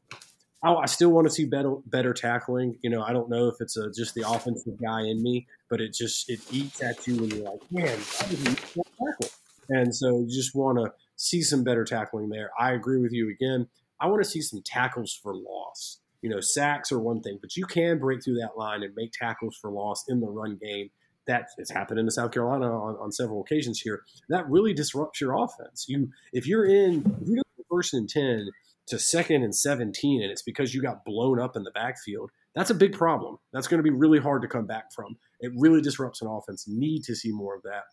[0.62, 2.78] I, I still want to see better better tackling.
[2.82, 5.80] You know, I don't know if it's a, just the offensive guy in me, but
[5.80, 9.30] it just it eats at you when you're like, man, I didn't tackle.
[9.70, 12.50] And so you just want to see some better tackling there.
[12.58, 13.68] I agree with you again.
[14.00, 16.00] I want to see some tackles for loss.
[16.22, 19.12] You know, sacks are one thing, but you can break through that line and make
[19.12, 20.90] tackles for loss in the run game.
[21.26, 24.02] That has happened in South Carolina on, on several occasions here.
[24.30, 25.84] That really disrupts your offense.
[25.86, 28.48] You if you're in if you go first and ten
[28.88, 32.70] to second and 17 and it's because you got blown up in the backfield, that's
[32.70, 33.38] a big problem.
[33.53, 35.16] That's going to be really hard to come back from.
[35.40, 36.66] It really disrupts an offense.
[36.66, 37.85] Need to see more of that.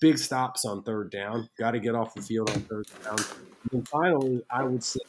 [0.00, 1.48] Big stops on third down.
[1.58, 3.18] Got to get off the field on third down.
[3.72, 5.00] And finally, I would say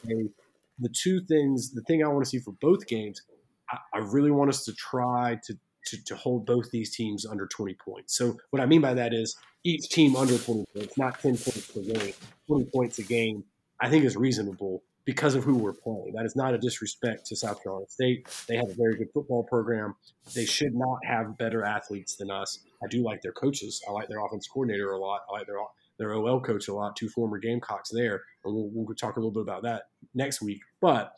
[0.78, 3.22] the two things, the thing I want to see for both games,
[3.70, 7.46] I, I really want us to try to, to, to hold both these teams under
[7.46, 8.16] 20 points.
[8.16, 11.70] So what I mean by that is each team under 20 points, not 10 points
[11.70, 12.12] per game,
[12.46, 13.44] 20 points a game,
[13.80, 16.12] I think is reasonable because of who we're playing.
[16.14, 18.28] That is not a disrespect to South Carolina State.
[18.46, 19.96] They have a very good football program.
[20.34, 22.60] They should not have better athletes than us.
[22.82, 23.82] I do like their coaches.
[23.88, 25.22] I like their offense coordinator a lot.
[25.28, 25.58] I like their
[25.98, 26.96] their OL coach a lot.
[26.96, 30.60] Two former Gamecocks there, and we'll, we'll talk a little bit about that next week.
[30.80, 31.12] But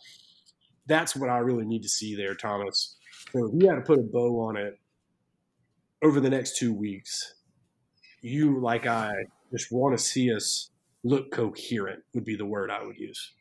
[0.87, 2.97] that's what I really need to see there, Thomas.
[3.33, 4.79] So if you had to put a bow on it
[6.03, 7.35] over the next two weeks,
[8.21, 9.13] you like I
[9.53, 10.71] just want to see us
[11.03, 13.33] look coherent would be the word I would use.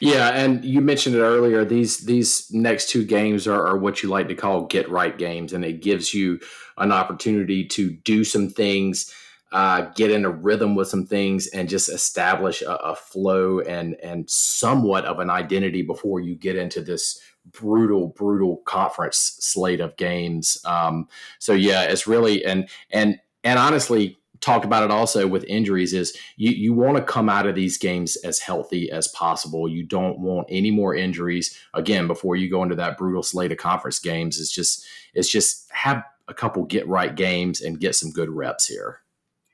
[0.00, 1.64] Yeah, and you mentioned it earlier.
[1.64, 5.52] These these next two games are, are, what you like to call get right games,
[5.52, 6.40] and it gives you
[6.78, 9.14] an opportunity to do some things,
[9.52, 13.94] uh, get in a rhythm with some things, and just establish a, a flow and
[14.02, 17.20] and somewhat of an identity before you get into this
[17.52, 20.58] brutal, brutal conference slate of games.
[20.64, 21.08] Um,
[21.38, 26.16] so yeah, it's really and and and honestly, talked about it also with injuries is
[26.36, 29.68] you, you want to come out of these games as healthy as possible.
[29.68, 33.58] You don't want any more injuries again before you go into that brutal slate of
[33.58, 34.40] conference games.
[34.40, 38.66] It's just it's just have a couple get right games and get some good reps
[38.66, 39.00] here.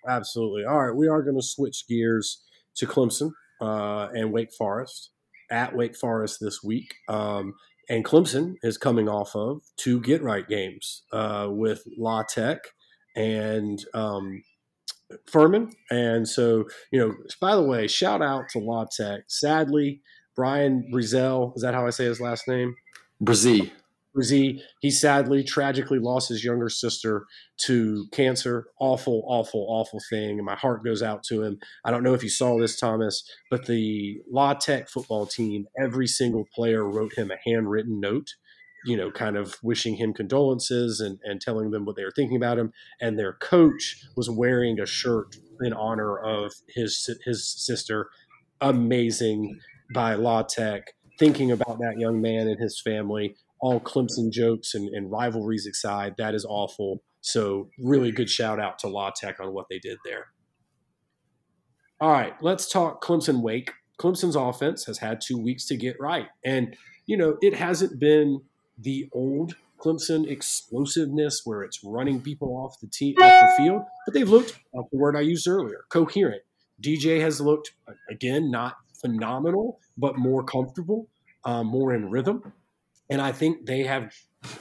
[0.07, 0.65] absolutely.
[0.65, 2.43] All right, we are going to switch gears
[2.77, 5.11] to Clemson uh, and Wake Forest
[5.51, 6.95] at Wake Forest this week.
[7.09, 7.55] Um,
[7.89, 12.59] and Clemson is coming off of two get right games uh, with La Tech
[13.15, 14.43] and um,
[15.27, 15.73] Furman.
[15.91, 19.23] And so, you know, by the way, shout out to La Tech.
[19.29, 20.03] Sadly,
[20.35, 22.75] Brian Brizel, is that how I say his last name?
[23.23, 23.71] Brzee.
[24.17, 27.27] Brzee, he sadly, tragically lost his younger sister
[27.67, 28.67] to cancer.
[28.81, 30.39] Awful, awful, awful thing.
[30.39, 31.59] And my heart goes out to him.
[31.85, 36.07] I don't know if you saw this, Thomas, but the La Tech football team, every
[36.07, 38.35] single player wrote him a handwritten note
[38.87, 42.37] you know, kind of wishing him condolences and, and telling them what they were thinking
[42.37, 42.73] about him.
[43.01, 48.09] And their coach was wearing a shirt in honor of his his sister.
[48.61, 49.59] Amazing
[49.93, 53.35] by La Tech, thinking about that young man and his family.
[53.61, 57.03] All Clemson jokes and, and rivalries aside, that is awful.
[57.23, 60.27] So, really good shout out to La Tech on what they did there.
[62.01, 63.73] All right, let's talk Clemson Wake.
[63.99, 66.29] Clemson's offense has had two weeks to get right.
[66.45, 68.43] And, you know, it hasn't been
[68.79, 73.57] the old Clemson explosiveness where it's running people off the team off the ah!
[73.57, 76.43] field, but they've looked off the word I used earlier, coherent.
[76.83, 81.09] DJ has looked uh, again not phenomenal, but more comfortable,
[81.45, 82.53] um, more in rhythm,
[83.11, 84.13] and I think they have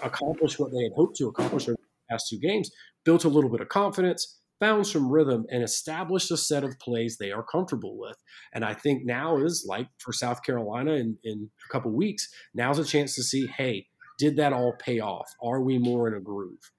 [0.04, 2.71] accomplished what they had hoped to accomplish over the past two games.
[3.04, 7.17] Built a little bit of confidence, found some rhythm, and established a set of plays
[7.17, 8.17] they are comfortable with.
[8.54, 12.28] And I think now is like for South Carolina in, in a couple weeks.
[12.54, 15.30] Now's a chance to see, hey did that all pay off?
[15.41, 16.71] Are we more in a groove?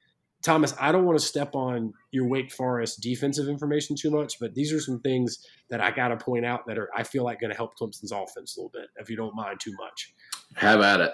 [0.43, 4.55] Thomas, I don't want to step on your Wake Forest defensive information too much, but
[4.55, 7.41] these are some things that I got to point out that are I feel like
[7.41, 10.15] going to help Clemson's offense a little bit, if you don't mind too much.
[10.55, 11.13] Have at it.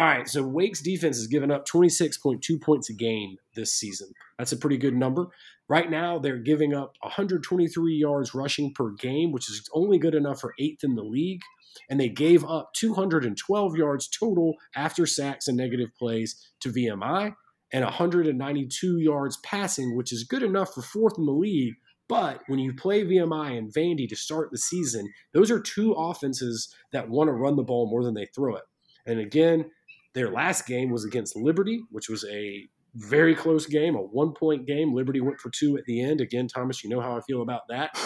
[0.00, 4.08] All right, so Wake's defense has given up 26.2 points a game this season.
[4.38, 5.26] That's a pretty good number.
[5.68, 10.40] Right now, they're giving up 123 yards rushing per game, which is only good enough
[10.40, 11.42] for eighth in the league
[11.88, 17.34] and they gave up 212 yards total after sacks and negative plays to VMI
[17.72, 21.74] and 192 yards passing, which is good enough for fourth in the league.
[22.08, 26.74] But when you play VMI and Vandy to start the season, those are two offenses
[26.92, 28.64] that want to run the ball more than they throw it.
[29.06, 29.70] And again,
[30.14, 34.66] their last game was against Liberty, which was a very close game, a one point
[34.66, 34.94] game.
[34.94, 36.20] Liberty went for two at the end.
[36.20, 37.96] Again, Thomas, you know how I feel about that.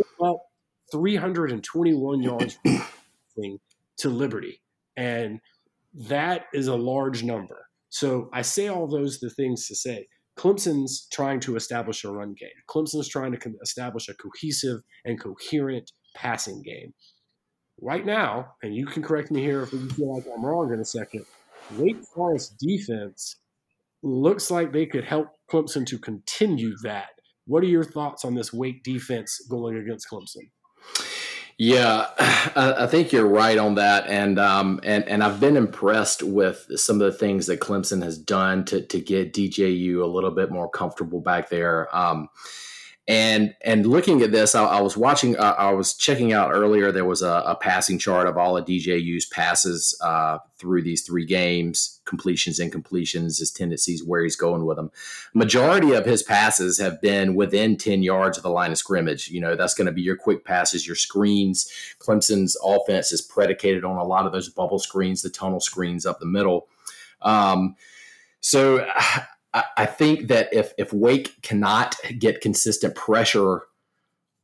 [0.18, 0.46] well,
[0.92, 2.58] 321 yards
[3.98, 4.60] to Liberty.
[4.96, 5.40] And
[5.94, 7.66] that is a large number.
[7.88, 10.06] So I say all those the things to say
[10.38, 12.48] Clemson's trying to establish a run game.
[12.68, 16.94] Clemson's trying to establish a cohesive and coherent passing game.
[17.84, 20.78] Right now, and you can correct me here if you feel like I'm wrong in
[20.78, 21.26] a second,
[21.76, 23.36] Wake Forest defense
[24.04, 27.08] looks like they could help Clemson to continue that.
[27.46, 30.50] What are your thoughts on this Wake defense going against Clemson?
[31.58, 32.06] Yeah,
[32.54, 37.00] I, think you're right on that, and um, and and I've been impressed with some
[37.00, 40.70] of the things that Clemson has done to to get DJU a little bit more
[40.70, 41.94] comfortable back there.
[41.96, 42.28] Um,
[43.08, 45.36] and and looking at this, I, I was watching.
[45.36, 46.92] Uh, I was checking out earlier.
[46.92, 51.26] There was a, a, passing chart of all of DJU's passes uh, through these three
[51.26, 54.92] games, completions, incompletions, his tendencies, where he's going with them.
[55.34, 59.28] Majority of his passes have been within ten yards of the line of scrimmage.
[59.28, 61.68] You know that's going to be your quick passes, your screens.
[61.98, 66.20] Clemson's offense is predicated on a lot of those bubble screens, the tunnel screens up
[66.20, 66.68] the middle.
[67.20, 67.74] Um,
[68.40, 68.86] so
[69.54, 73.62] I, think that if if Wake cannot get consistent pressure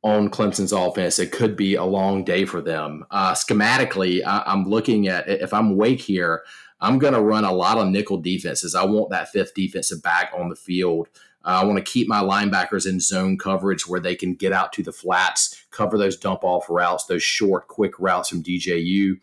[0.03, 3.05] on Clemson's offense, it could be a long day for them.
[3.11, 6.45] Uh, schematically, I, am looking at if I'm Wake here,
[6.81, 8.75] I'm going to run a lot of nickel defenses.
[8.75, 11.09] I want that fifth defensive back on the field.
[11.45, 14.73] Uh, I want to keep my linebackers in zone coverage where they can get out
[14.75, 19.19] to the flats, cover those dump off routes, those short, quick routes from DJU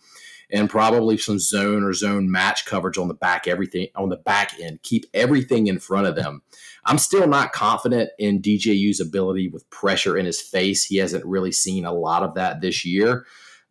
[0.51, 4.53] and probably some zone or zone match coverage on the back everything on the back
[4.59, 6.41] end keep everything in front of them
[6.85, 11.51] i'm still not confident in dju's ability with pressure in his face he hasn't really
[11.51, 13.25] seen a lot of that this year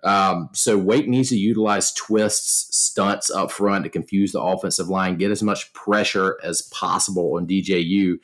[0.04, 5.16] um, so Wake needs to utilize twists, stunts up front to confuse the offensive line,
[5.16, 8.18] get as much pressure as possible on DJU.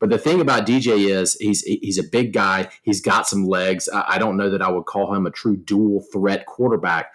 [0.00, 2.70] But the thing about DJ is he's he's a big guy.
[2.82, 3.86] He's got some legs.
[3.92, 7.14] I, I don't know that I would call him a true dual threat quarterback,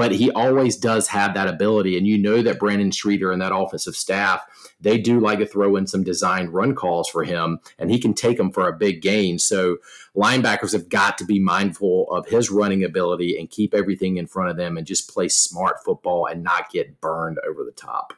[0.00, 1.98] but he always does have that ability.
[1.98, 4.40] And you know that Brandon Streeter and that offensive staff,
[4.80, 8.14] they do like to throw in some designed run calls for him, and he can
[8.14, 9.38] take them for a big gain.
[9.38, 9.76] So
[10.16, 14.48] linebackers have got to be mindful of his running ability and keep everything in front
[14.48, 18.14] of them and just play smart football and not get burned over the top.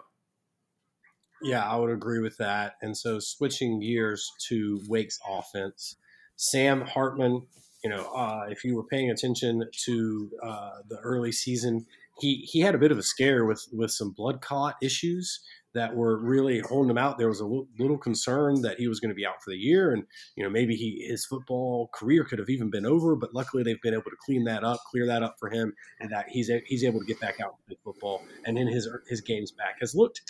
[1.43, 2.77] Yeah, I would agree with that.
[2.81, 5.97] And so switching gears to Wake's offense,
[6.37, 7.49] Sam Hartman,
[7.83, 11.87] you know, uh, if you were paying attention to uh, the early season,
[12.19, 15.41] he he had a bit of a scare with with some blood clot issues
[15.75, 17.17] that were really holding him out.
[17.17, 19.57] There was a little, little concern that he was going to be out for the
[19.57, 20.05] year, and
[20.37, 23.17] you know maybe he his football career could have even been over.
[23.17, 26.11] But luckily, they've been able to clean that up, clear that up for him, and
[26.13, 28.23] that he's he's able to get back out to football.
[28.45, 30.23] And then his his games back has looked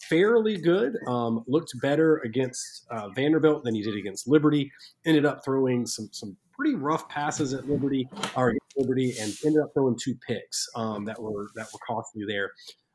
[0.00, 0.96] fairly good.
[1.06, 4.70] Um, looked better against uh, Vanderbilt than he did against Liberty.
[5.06, 9.70] Ended up throwing some some pretty rough passes at Liberty or Liberty, and ended up
[9.74, 12.50] throwing two picks um, that were that were costly there.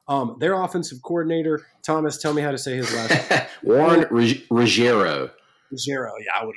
[0.07, 3.41] Um, their offensive coordinator, Thomas, tell me how to say his last name.
[3.63, 4.05] Warren
[4.49, 5.31] Ruggiero.
[5.71, 6.55] Ruggiero, yeah, I would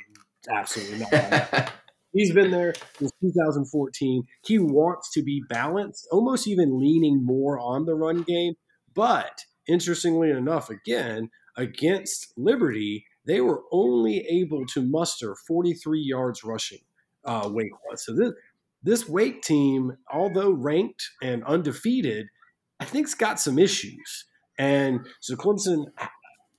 [0.53, 1.71] absolutely not.
[2.13, 4.23] He's been there since 2014.
[4.45, 8.55] He wants to be balanced, almost even leaning more on the run game.
[8.93, 16.79] But interestingly enough, again, against Liberty, they were only able to muster 43 yards rushing.
[17.27, 18.05] Uh, Wake was.
[18.05, 18.31] So this,
[18.83, 22.27] this Wake team, although ranked and undefeated,
[22.79, 24.25] I think's got some issues.
[24.57, 25.85] And so Clemson,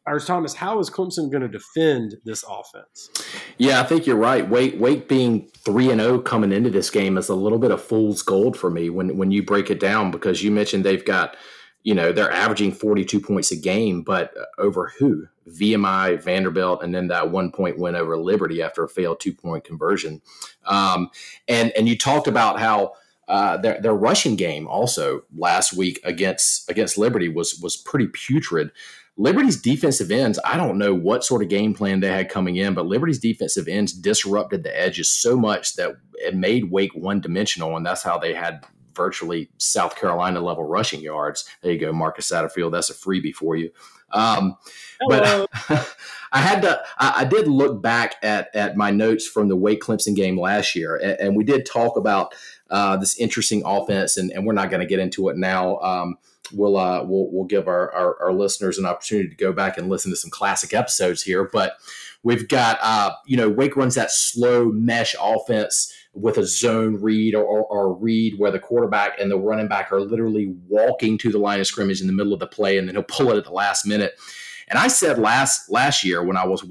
[0.07, 3.11] or Thomas, how is Clemson going to defend this offense?
[3.57, 4.49] Yeah, I think you're right.
[4.49, 7.71] Wake Wake being three and zero oh coming into this game is a little bit
[7.71, 11.05] of fool's gold for me when when you break it down because you mentioned they've
[11.05, 11.37] got
[11.89, 17.09] you know they're averaging 42 points a game but over who vmi vanderbilt and then
[17.09, 20.21] that one point win over liberty after a failed two point conversion
[20.67, 21.09] um,
[21.49, 22.93] and and you talked about how
[23.27, 28.71] uh, their their rushing game also last week against against Liberty was was pretty putrid.
[29.19, 32.73] Liberty's defensive ends, I don't know what sort of game plan they had coming in,
[32.73, 37.77] but Liberty's defensive ends disrupted the edges so much that it made Wake one dimensional,
[37.77, 38.65] and that's how they had
[38.99, 41.49] virtually South Carolina level rushing yards.
[41.63, 42.73] There you go, Marcus Satterfield.
[42.73, 43.71] That's a freebie for you.
[44.13, 44.57] Um,
[45.09, 45.49] but
[46.33, 46.83] I had to.
[46.99, 50.75] I, I, did look back at at my notes from the Wake Clemson game last
[50.75, 52.35] year, and, and we did talk about
[52.71, 55.79] uh, this interesting offense, and, and we're not going to get into it now.
[55.79, 56.19] Um,
[56.53, 59.89] we'll, uh, we'll we'll give our, our, our listeners an opportunity to go back and
[59.89, 61.49] listen to some classic episodes here.
[61.53, 61.75] But
[62.23, 67.35] we've got uh, you know Wake runs that slow mesh offense with a zone read
[67.35, 71.31] or, or, or, read where the quarterback and the running back are literally walking to
[71.31, 73.37] the line of scrimmage in the middle of the play, and then he'll pull it
[73.37, 74.19] at the last minute.
[74.69, 76.65] And I said last last year when I was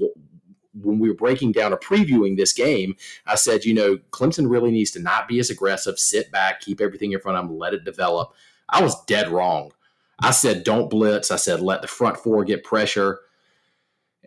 [0.74, 2.94] when we were breaking down or previewing this game,
[3.26, 6.80] I said, you know, Clemson really needs to not be as aggressive, sit back, keep
[6.80, 8.32] everything in front of them, let it develop.
[8.68, 9.72] I was dead wrong.
[10.20, 11.30] I said, don't blitz.
[11.30, 13.20] I said, let the front four get pressure.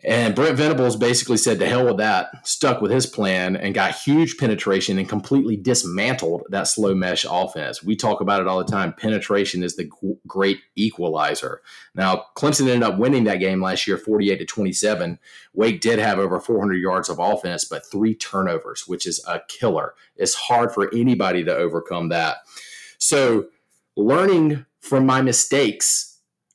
[0.04, 3.94] And Brent Venables basically said to hell with that, stuck with his plan and got
[3.94, 7.84] huge penetration and completely dismantled that slow mesh offense.
[7.84, 8.94] We talk about it all the time.
[8.94, 9.88] Penetration is the
[10.26, 11.62] great equalizer.
[11.94, 15.18] Now, Clemson ended up winning that game last year 48 to 27.
[15.54, 19.94] Wake did have over 400 yards of offense, but three turnovers, which is a killer.
[20.16, 22.38] It's hard for anybody to overcome that.
[22.98, 23.46] So,
[23.96, 26.11] learning from my mistakes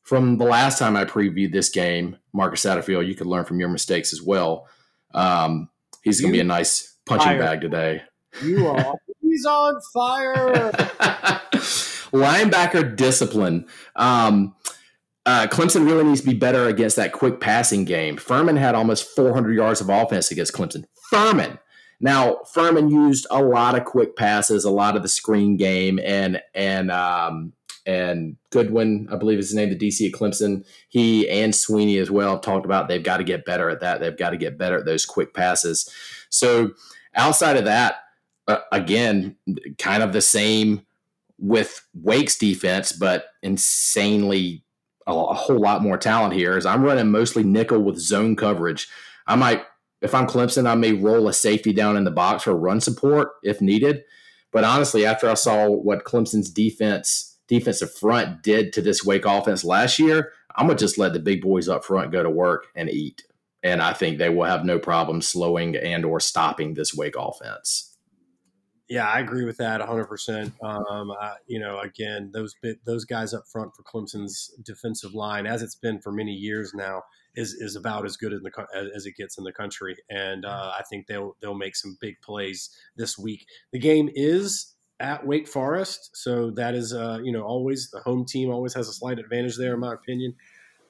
[0.07, 3.67] from the last time I previewed this game, Marcus Satterfield, you could learn from your
[3.67, 4.65] mistakes as well.
[5.13, 5.69] Um,
[6.01, 7.39] he's going to be a nice punching fire.
[7.39, 8.03] bag today.
[8.41, 8.95] You are.
[9.21, 10.71] he's on fire.
[12.13, 13.67] Linebacker discipline.
[13.97, 14.55] Um,
[15.25, 18.15] uh, Clemson really needs to be better against that quick passing game.
[18.15, 20.85] Furman had almost 400 yards of offense against Clemson.
[21.09, 21.59] Furman.
[21.99, 26.41] Now Furman used a lot of quick passes, a lot of the screen game, and
[26.53, 27.51] and um,
[27.87, 30.65] and Goodwin, I believe is his name, the DC at Clemson.
[30.89, 34.01] He and Swinney as well have talked about they've got to get better at that.
[34.01, 35.89] They've got to get better at those quick passes.
[36.29, 36.71] So
[37.15, 37.95] outside of that,
[38.49, 39.37] uh, again,
[39.77, 40.85] kind of the same
[41.39, 44.65] with Wake's defense, but insanely
[45.07, 46.57] a, a whole lot more talent here.
[46.57, 48.89] Is I'm running mostly nickel with zone coverage.
[49.27, 49.63] I might,
[50.01, 53.29] if I'm Clemson, I may roll a safety down in the box for run support
[53.43, 54.03] if needed.
[54.51, 59.63] But honestly, after I saw what Clemson's defense defensive front did to this Wake offense
[59.63, 62.89] last year, I'm gonna just let the big boys up front go to work and
[62.89, 63.23] eat.
[63.63, 67.97] And I think they will have no problem slowing and or stopping this Wake offense.
[68.89, 70.51] Yeah, I agree with that 100%.
[70.63, 75.61] Um, I, you know, again, those those guys up front for Clemson's defensive line, as
[75.61, 77.03] it's been for many years now,
[77.35, 79.97] is is about as good in the as it gets in the country.
[80.09, 83.45] And uh, I think they'll they'll make some big plays this week.
[83.73, 88.25] The game is at Wake Forest, so that is uh, you know always the home
[88.25, 90.35] team always has a slight advantage there, in my opinion.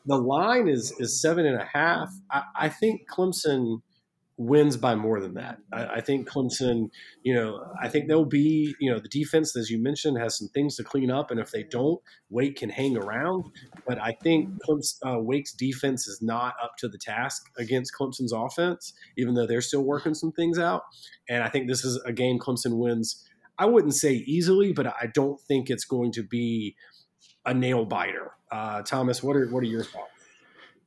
[0.05, 2.09] The line is is seven and a half.
[2.31, 3.81] I, I think Clemson
[4.37, 5.57] wins by more than that.
[5.73, 6.91] I, I, think Clemson,
[7.23, 10.47] you know, I think they'll be, you know, the defense, as you mentioned, has some
[10.49, 11.31] things to clean up.
[11.31, 11.99] And if they don't,
[12.29, 13.45] Wake can hang around.
[13.87, 18.31] But I think Clemson, uh, Wake's defense is not up to the task against Clemson's
[18.31, 20.83] offense, even though they're still working some things out.
[21.27, 23.23] And I think this is a game Clemson wins.
[23.59, 26.75] I wouldn't say easily, but I don't think it's going to be
[27.45, 28.31] a nail biter.
[28.51, 30.11] Uh, Thomas, what are what are your thoughts?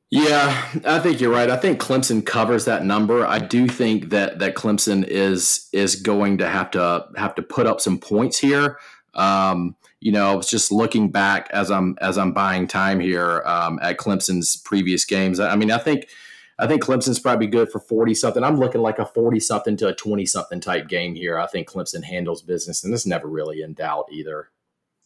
[0.09, 1.49] Yeah, I think you're right.
[1.49, 3.25] I think Clemson covers that number.
[3.25, 7.65] I do think that that Clemson is is going to have to have to put
[7.65, 8.77] up some points here.
[9.13, 13.41] Um, you know, I was just looking back as I'm as I'm buying time here
[13.45, 15.39] um, at Clemson's previous games.
[15.39, 16.07] I mean, I think
[16.61, 18.43] I think Clemson's probably good for forty something.
[18.43, 21.39] I'm looking like a forty something to a twenty something type game here.
[21.39, 24.51] I think Clemson handles business, and this never really in doubt either.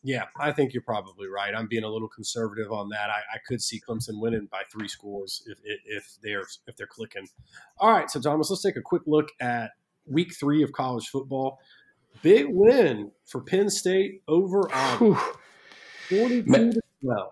[0.03, 1.55] Yeah, I think you're probably right.
[1.55, 3.09] I'm being a little conservative on that.
[3.09, 7.27] I, I could see Clemson winning by three scores if, if they're if they're clicking.
[7.79, 9.71] All right, so Thomas, let's take a quick look at
[10.05, 11.57] Week Three of college football.
[12.21, 15.17] Big win for Penn State over Auburn,
[16.09, 17.31] forty-two to twelve.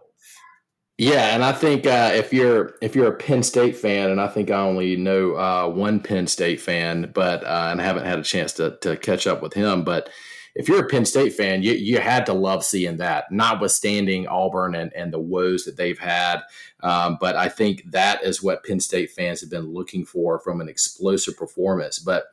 [1.00, 4.28] Yeah, and I think uh, if you're if you're a Penn State fan, and I
[4.28, 8.20] think I only know uh, one Penn State fan, but uh, and I haven't had
[8.20, 10.10] a chance to to catch up with him, but
[10.56, 14.76] if you're a Penn State fan, you, you had to love seeing that, notwithstanding Auburn
[14.76, 16.42] and, and the woes that they've had.
[16.84, 20.62] Um, but I think that is what Penn State fans have been looking for from
[20.62, 21.98] an explosive performance.
[21.98, 22.26] But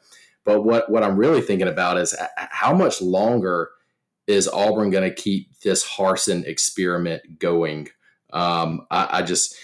[0.44, 3.70] but what, what I'm really thinking about is how much longer
[4.26, 7.88] is Auburn going to keep this Harsin experiment going?
[8.32, 9.56] Um, I, I, just.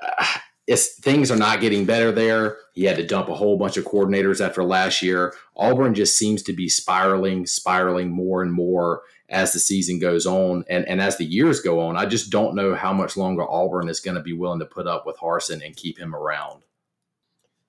[0.00, 0.26] Uh,
[0.66, 2.58] it's, things are not getting better there.
[2.74, 5.34] He had to dump a whole bunch of coordinators after last year.
[5.56, 10.64] Auburn just seems to be spiraling, spiraling more and more as the season goes on
[10.68, 11.96] and, and as the years go on.
[11.96, 14.86] I just don't know how much longer Auburn is going to be willing to put
[14.86, 16.62] up with Harsin and keep him around.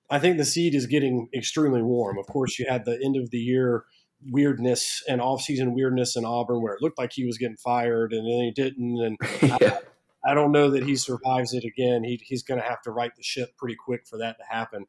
[0.09, 2.19] I think the seed is getting extremely warm.
[2.19, 3.85] Of course, you had the end of the year
[4.29, 8.27] weirdness and off-season weirdness in Auburn where it looked like he was getting fired and
[8.27, 9.01] then he didn't.
[9.01, 9.17] And
[9.61, 9.77] yeah.
[9.77, 9.81] I
[10.34, 12.03] don't know that he survives it again.
[12.03, 14.86] He, he's going to have to right the ship pretty quick for that to happen.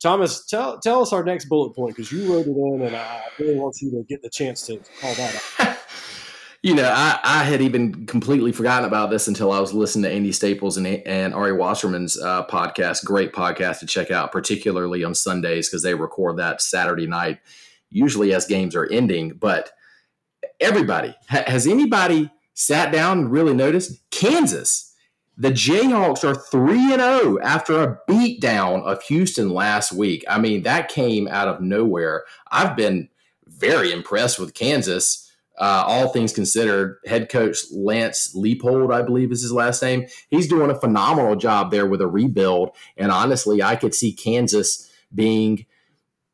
[0.00, 3.22] Thomas, tell tell us our next bullet point because you wrote it in, and I
[3.38, 5.78] really want you to get the chance to call that out.
[6.62, 10.10] you know, I, I had even completely forgotten about this until I was listening to
[10.10, 13.04] Andy Staples and, and Ari Wasserman's uh, podcast.
[13.04, 17.38] Great podcast to check out, particularly on Sundays because they record that Saturday night,
[17.90, 19.34] usually as games are ending.
[19.38, 19.70] But
[20.60, 24.94] everybody, ha- has anybody sat down and really noticed Kansas.
[25.38, 30.22] The Jayhawks are 3 and 0 after a beatdown of Houston last week.
[30.28, 32.24] I mean, that came out of nowhere.
[32.50, 33.08] I've been
[33.46, 35.32] very impressed with Kansas.
[35.58, 40.06] Uh, all things considered, head coach Lance Leipold, I believe is his last name.
[40.28, 42.76] He's doing a phenomenal job there with a rebuild.
[42.98, 45.64] And honestly, I could see Kansas being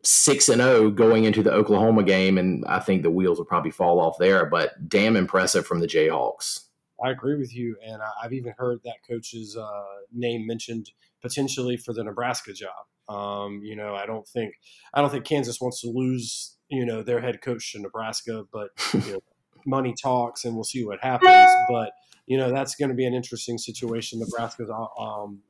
[0.06, 3.44] six and zero oh going into the Oklahoma game, and I think the wheels will
[3.44, 4.46] probably fall off there.
[4.46, 6.60] But damn impressive from the Jayhawks.
[7.04, 9.82] I agree with you, and I've even heard that coach's uh,
[10.12, 10.90] name mentioned
[11.20, 12.86] potentially for the Nebraska job.
[13.08, 14.54] Um, you know, I don't think
[14.94, 18.70] I don't think Kansas wants to lose you know their head coach to Nebraska, but
[18.94, 19.20] you know,
[19.66, 21.50] money talks, and we'll see what happens.
[21.68, 21.92] But
[22.26, 24.20] you know, that's going to be an interesting situation.
[24.20, 25.40] Nebraska's um,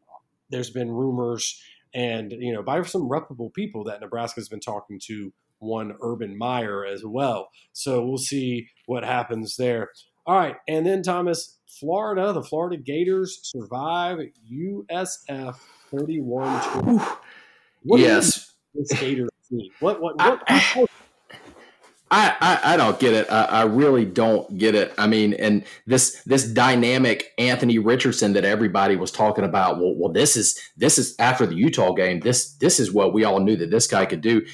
[0.51, 1.61] there's been rumors
[1.97, 6.85] and you know by some reputable people that Nebraska's been talking to one Urban Meyer
[6.85, 7.49] as well.
[7.73, 9.91] So we'll see what happens there.
[10.27, 14.19] All right, and then Thomas, Florida, the Florida Gators survive
[14.53, 15.57] USF
[15.91, 17.01] 31
[17.85, 18.53] Yes.
[18.75, 19.71] This Gators team.
[19.81, 20.87] What what what, I,
[22.11, 23.27] I, I, I, don't get it.
[23.31, 24.95] I, I, really don't get it.
[24.97, 29.79] I mean, and this this dynamic Anthony Richardson that everybody was talking about.
[29.79, 32.21] Well, well, this is this is after the Utah game.
[32.21, 34.47] This this is what we all knew that this guy could do.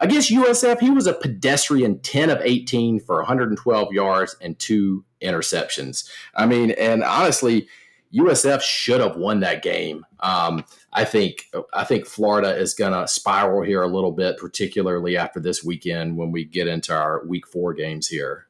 [0.00, 6.08] Against USF, he was a pedestrian 10 of 18 for 112 yards and two interceptions.
[6.34, 7.68] I mean, and honestly,
[8.14, 10.06] USF should have won that game.
[10.20, 15.16] Um, I think I think Florida is going to spiral here a little bit, particularly
[15.16, 18.46] after this weekend when we get into our Week Four games here.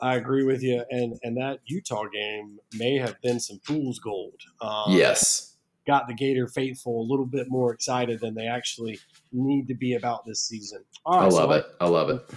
[0.00, 4.40] I agree with you, and and that Utah game may have been some fool's gold.
[4.60, 8.98] Um, yes, got the Gator faithful a little bit more excited than they actually
[9.32, 10.84] need to be about this season.
[11.06, 11.66] Right, I love so it.
[11.80, 12.28] I love it.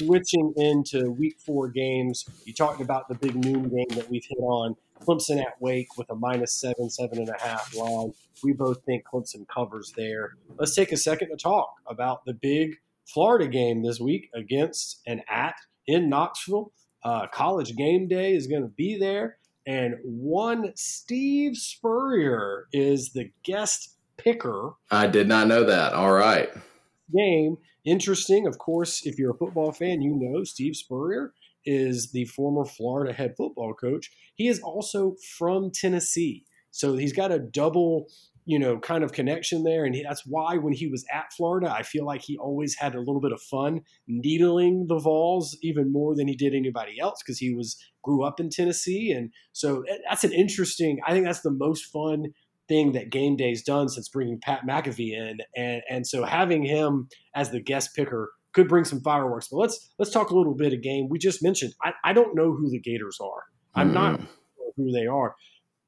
[0.00, 4.38] Switching into Week Four games, you talked about the big noon game that we've hit
[4.38, 4.76] on.
[5.04, 8.12] Clemson at Wake with a minus seven, seven and a half line.
[8.42, 10.34] We both think Clemson covers there.
[10.58, 12.76] Let's take a second to talk about the big
[13.06, 15.54] Florida game this week against and at
[15.86, 16.72] in Knoxville.
[17.04, 19.38] Uh, college game day is going to be there.
[19.66, 24.72] And one Steve Spurrier is the guest picker.
[24.90, 25.92] I did not know that.
[25.92, 26.50] All right.
[27.14, 29.04] Game interesting, of course.
[29.06, 31.32] If you're a football fan, you know Steve Spurrier
[31.64, 34.10] is the former Florida head football coach.
[34.34, 36.44] He is also from Tennessee.
[36.70, 38.06] So he's got a double,
[38.46, 39.84] you know, kind of connection there.
[39.84, 43.00] And that's why when he was at Florida, I feel like he always had a
[43.00, 47.38] little bit of fun needling the Vols even more than he did anybody else because
[47.38, 49.12] he was grew up in Tennessee.
[49.12, 52.32] And so eh, that's an interesting, I think that's the most fun
[52.68, 55.38] thing that game day's done since bringing Pat McAfee in.
[55.54, 59.48] And, and so having him as the guest picker could bring some fireworks.
[59.50, 61.08] But let's let's talk a little bit of game.
[61.08, 63.44] We just mentioned I, I don't know who the Gators are.
[63.74, 63.94] I'm mm.
[63.94, 64.28] not sure
[64.76, 65.34] who they are.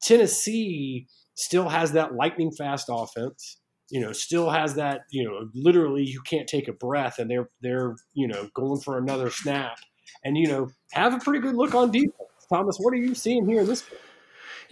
[0.02, 3.58] Tennessee still has that lightning fast offense.
[3.90, 5.02] You know, still has that.
[5.10, 8.98] You know, literally you can't take a breath, and they're they're you know going for
[8.98, 9.78] another snap,
[10.24, 12.12] and you know have a pretty good look on defense.
[12.48, 13.98] Thomas, what are you seeing here in this game?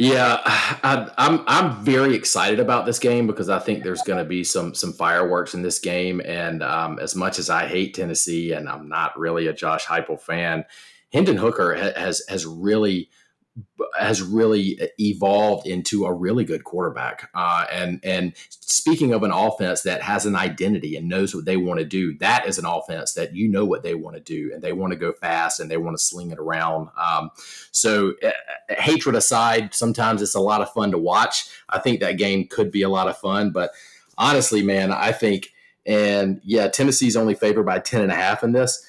[0.02, 4.24] Yeah, I, I'm I'm very excited about this game because I think there's going to
[4.24, 6.20] be some some fireworks in this game.
[6.24, 10.20] And um, as much as I hate Tennessee, and I'm not really a Josh Heupel
[10.20, 10.64] fan,
[11.12, 13.10] Hendon Hooker has has really
[13.98, 17.30] has really evolved into a really good quarterback.
[17.34, 21.56] Uh, and and speaking of an offense that has an identity and knows what they
[21.56, 24.50] want to do, that is an offense that you know what they want to do,
[24.54, 26.88] and they want to go fast and they want to sling it around.
[26.96, 27.30] Um,
[27.70, 28.30] so uh,
[28.70, 31.48] hatred aside, sometimes it's a lot of fun to watch.
[31.68, 33.72] I think that game could be a lot of fun, but
[34.16, 35.50] honestly, man, I think.
[35.84, 38.86] And yeah, Tennessee's only favored by 10 and a half in this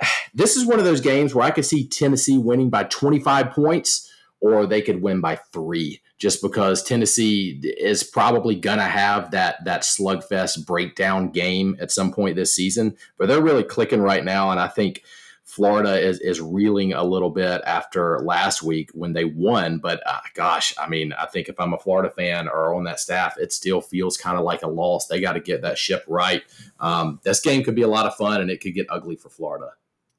[0.34, 4.10] this is one of those games where I could see Tennessee winning by 25 points
[4.40, 9.64] or they could win by three just because Tennessee is probably going to have that
[9.64, 12.96] that slugfest breakdown game at some point this season.
[13.18, 15.02] But they're really clicking right now, and I think
[15.44, 19.78] Florida is is reeling a little bit after last week when they won.
[19.78, 23.00] But uh, gosh, I mean, I think if I'm a Florida fan or on that
[23.00, 25.06] staff, it still feels kind of like a loss.
[25.06, 26.42] They got to get that ship right.
[26.80, 29.30] Um, this game could be a lot of fun, and it could get ugly for
[29.30, 29.70] Florida.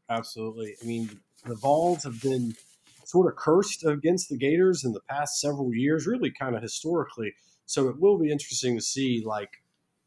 [0.09, 0.75] Absolutely.
[0.81, 1.09] I mean,
[1.45, 2.55] the Vols have been
[3.05, 7.33] sort of cursed against the Gators in the past several years, really kind of historically.
[7.65, 9.49] So it will be interesting to see, like,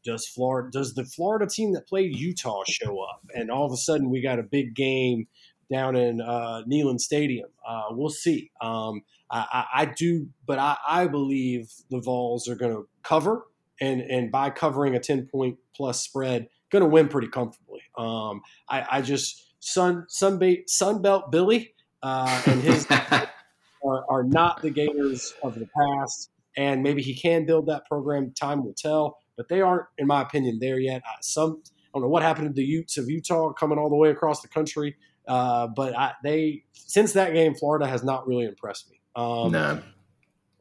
[0.05, 3.77] does Florida does the Florida team that played Utah show up, and all of a
[3.77, 5.27] sudden we got a big game
[5.69, 7.49] down in uh, Neyland Stadium.
[7.67, 8.49] Uh, we'll see.
[8.61, 13.45] Um, I, I, I, do, but I, I believe the Vols are going to cover,
[13.81, 17.81] and and by covering a ten point plus spread, going to win pretty comfortably.
[17.97, 24.69] Um, I, I just Sun Sunbelt Sunbelt Billy uh, and his are, are, not the
[24.69, 26.31] Gators of the past.
[26.57, 28.33] And maybe he can build that program.
[28.33, 29.19] Time will tell.
[29.37, 31.01] But they aren't, in my opinion, there yet.
[31.21, 34.09] Some I don't know what happened to the Utes of Utah coming all the way
[34.09, 34.95] across the country.
[35.27, 38.99] Uh, but I, they since that game, Florida has not really impressed me.
[39.15, 39.81] Um, no.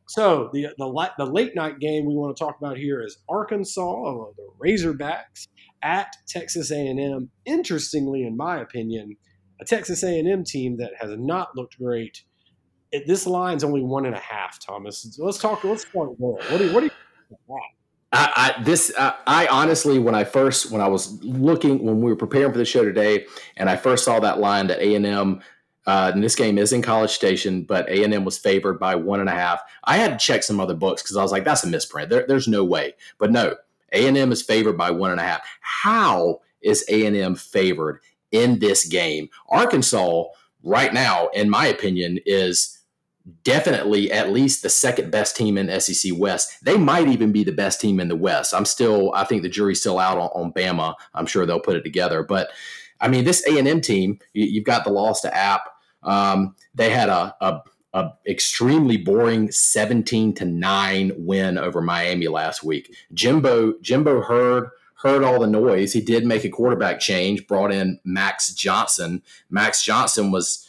[0.09, 4.31] So the, the the late night game we want to talk about here is Arkansas,
[4.37, 5.49] the Razorbacks
[5.83, 7.31] at Texas A&M.
[7.45, 9.17] Interestingly, in my opinion,
[9.61, 12.23] a Texas A&M team that has not looked great.
[12.91, 14.59] It, this line's only one and a half.
[14.65, 15.63] Thomas, so let's talk.
[15.65, 16.29] Let's start there.
[16.29, 17.59] What do you, what do you
[18.11, 22.11] I, I, this I, I, honestly when I first when I was looking when we
[22.11, 23.27] were preparing for the show today
[23.59, 25.43] and I first saw that line that A and M
[25.87, 28.95] uh, and this game is in College Station, but A and M was favored by
[28.95, 29.63] one and a half.
[29.85, 32.11] I had to check some other books because I was like, that's a misprint.
[32.11, 32.95] There, there's no way.
[33.19, 33.57] But no,
[33.93, 35.41] A and M is favored by one and a half.
[35.61, 39.29] How is A and M favored in this game.
[39.49, 40.25] Arkansas,
[40.63, 42.79] right now, in my opinion, is
[43.45, 46.65] definitely at least the second best team in SEC West.
[46.65, 48.55] They might even be the best team in the West.
[48.55, 50.95] I'm still, I think the jury's still out on, on Bama.
[51.15, 52.23] I'm sure they'll put it together.
[52.23, 52.49] But
[53.01, 55.63] I mean, this A and M team, you, have got the loss to App.
[56.03, 57.61] Um, they had a, a,
[57.95, 62.95] a extremely boring 17 to nine win over Miami last week.
[63.15, 65.93] Jimbo Jimbo Hurd heard all the noise.
[65.93, 69.23] He did make a quarterback change, brought in Max Johnson.
[69.49, 70.67] Max Johnson was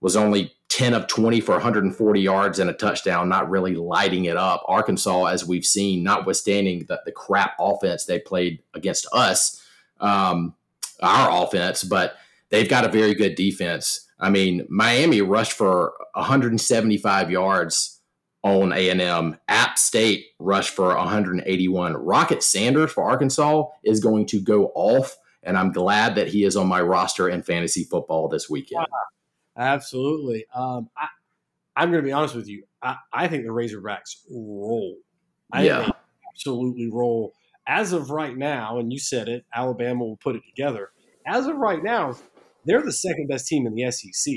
[0.00, 4.36] was only 10 of 20 for 140 yards and a touchdown, not really lighting it
[4.36, 4.64] up.
[4.66, 9.62] Arkansas, as we've seen, notwithstanding the, the crap offense they played against us,
[10.00, 10.54] um,
[11.02, 12.16] our offense, but
[12.48, 14.01] they've got a very good defense.
[14.22, 18.00] I mean, Miami rushed for 175 yards
[18.44, 19.36] on A&M.
[19.48, 21.94] App State rushed for 181.
[21.94, 26.56] Rocket Sanders for Arkansas is going to go off, and I'm glad that he is
[26.56, 28.86] on my roster in fantasy football this weekend.
[29.58, 30.46] Absolutely.
[30.54, 32.62] Um, I, am going to be honest with you.
[32.80, 34.98] I, I, think the Razorbacks roll.
[35.52, 35.90] I yeah.
[36.32, 37.34] absolutely roll.
[37.66, 40.90] As of right now, and you said it, Alabama will put it together.
[41.26, 42.14] As of right now,
[42.64, 44.34] they're the second best team in the SEC.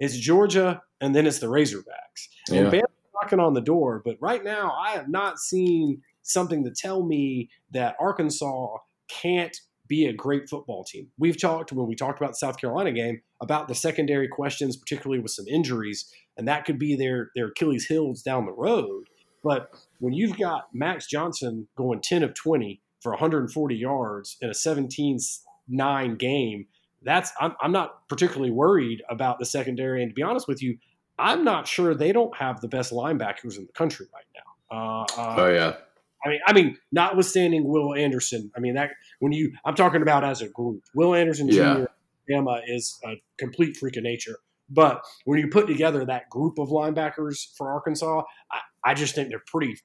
[0.00, 2.28] It's Georgia, and then it's the Razorbacks.
[2.48, 2.62] Yeah.
[2.62, 2.82] And Bama
[3.22, 4.02] knocking on the door.
[4.04, 9.56] But right now, I have not seen something to tell me that Arkansas can't
[9.86, 11.08] be a great football team.
[11.18, 15.20] We've talked when we talked about the South Carolina game about the secondary questions, particularly
[15.20, 19.04] with some injuries, and that could be their their Achilles heels down the road.
[19.42, 24.54] But when you've got Max Johnson going 10 of 20 for 140 yards in a
[24.54, 26.66] 17-9 game,
[27.04, 30.02] that's I'm, I'm not particularly worried about the secondary.
[30.02, 30.78] And to be honest with you,
[31.18, 34.76] I'm not sure they don't have the best linebackers in the country right now.
[34.76, 35.76] Uh, uh, oh yeah.
[36.24, 38.90] I mean, I mean, notwithstanding Will Anderson, I mean that
[39.20, 40.82] when you, I'm talking about as a group.
[40.94, 41.84] Will Anderson yeah.
[42.28, 42.34] Jr.
[42.34, 44.38] Emma is a complete freak of nature.
[44.70, 49.28] But when you put together that group of linebackers for Arkansas, I, I just think
[49.28, 49.76] they're pretty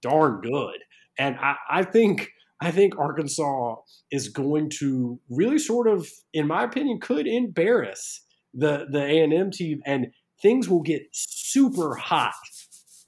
[0.00, 0.78] darn good.
[1.18, 2.30] And I, I think
[2.64, 3.76] I think Arkansas
[4.10, 8.22] is going to really sort of, in my opinion, could embarrass
[8.54, 10.06] the the A and M team, and
[10.40, 12.32] things will get super hot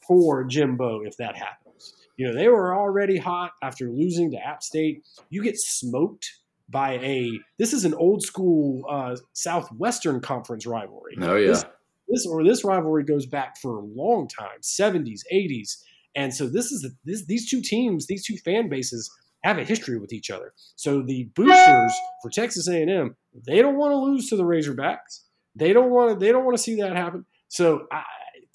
[0.06, 1.94] for Jimbo if that happens.
[2.18, 5.02] You know, they were already hot after losing to App State.
[5.30, 6.30] You get smoked
[6.68, 11.16] by a this is an old school uh, Southwestern Conference rivalry.
[11.20, 11.48] Oh yeah.
[11.48, 11.64] This,
[12.08, 15.78] this or this rivalry goes back for a long time, 70s, 80s.
[16.14, 19.10] And so this is this, these two teams, these two fan bases
[19.46, 20.52] have a history with each other.
[20.74, 21.92] So the boosters
[22.22, 23.16] for Texas A&M,
[23.46, 25.20] they don't want to lose to the Razorbacks.
[25.54, 26.16] They don't want to.
[26.18, 27.24] They don't want to see that happen.
[27.48, 28.02] So I,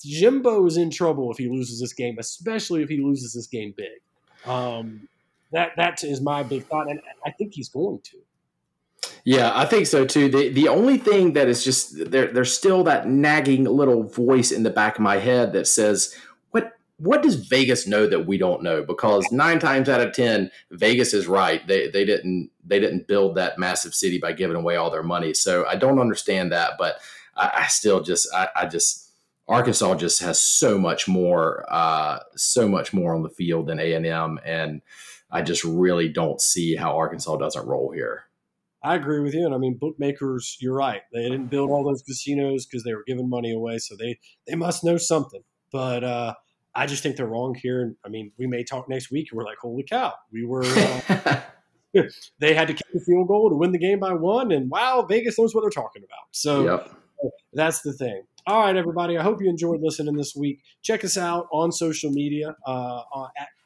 [0.03, 3.73] Jimbo is in trouble if he loses this game, especially if he loses this game
[3.75, 4.49] big.
[4.49, 5.07] Um,
[5.51, 8.17] that that is my big thought, and I think he's going to.
[9.23, 10.29] Yeah, I think so too.
[10.29, 14.63] The the only thing that is just there there's still that nagging little voice in
[14.63, 16.15] the back of my head that says,
[17.01, 18.83] What does Vegas know that we don't know?
[18.83, 21.65] Because nine times out of ten, Vegas is right.
[21.67, 25.33] They they didn't they didn't build that massive city by giving away all their money.
[25.33, 26.99] So I don't understand that, but
[27.35, 29.09] I, I still just I, I, just
[29.47, 33.93] Arkansas just has so much more uh, so much more on the field than A
[33.93, 34.83] and M, and
[35.31, 38.25] I just really don't see how Arkansas doesn't roll here.
[38.83, 40.57] I agree with you, and I mean bookmakers.
[40.61, 43.95] You're right; they didn't build all those casinos because they were giving money away, so
[43.95, 45.41] they they must know something.
[45.71, 46.33] But uh,
[46.73, 47.81] I just think they're wrong here.
[47.81, 50.63] And I mean, we may talk next week, and we're like, "Holy cow, we were."
[51.93, 52.03] Uh,
[52.39, 55.05] they had to kick the field goal to win the game by one, and wow,
[55.07, 56.23] Vegas knows what they're talking about.
[56.31, 56.91] So yep.
[57.51, 58.23] that's the thing.
[58.47, 59.17] All right, everybody.
[59.17, 60.61] I hope you enjoyed listening this week.
[60.83, 63.01] Check us out on social media uh,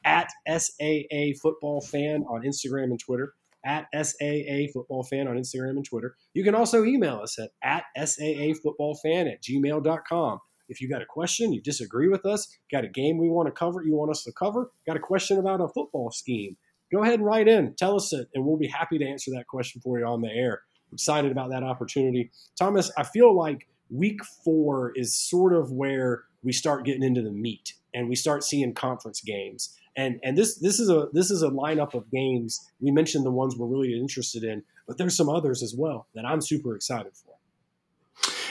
[0.04, 3.36] at, at SAA Football Fan on Instagram and Twitter
[3.66, 6.16] at SAA Football Fan on Instagram and Twitter.
[6.34, 10.40] You can also email us at, at SAA Football Fan at gmail.com.
[10.70, 13.52] If you got a question, you disagree with us, got a game we want to
[13.52, 16.58] cover, you want us to cover, got a question about a football scheme,
[16.92, 19.48] go ahead and write in, tell us it, and we'll be happy to answer that
[19.48, 20.64] question for you on the air.
[20.92, 22.32] excited about that opportunity.
[22.58, 27.32] Thomas, I feel like week four is sort of where we start getting into the
[27.32, 31.42] meat and we start seeing conference games and and this this is a this is
[31.42, 32.70] a lineup of games.
[32.80, 36.26] We mentioned the ones we're really interested in, but there's some others as well that
[36.26, 37.35] I'm super excited for.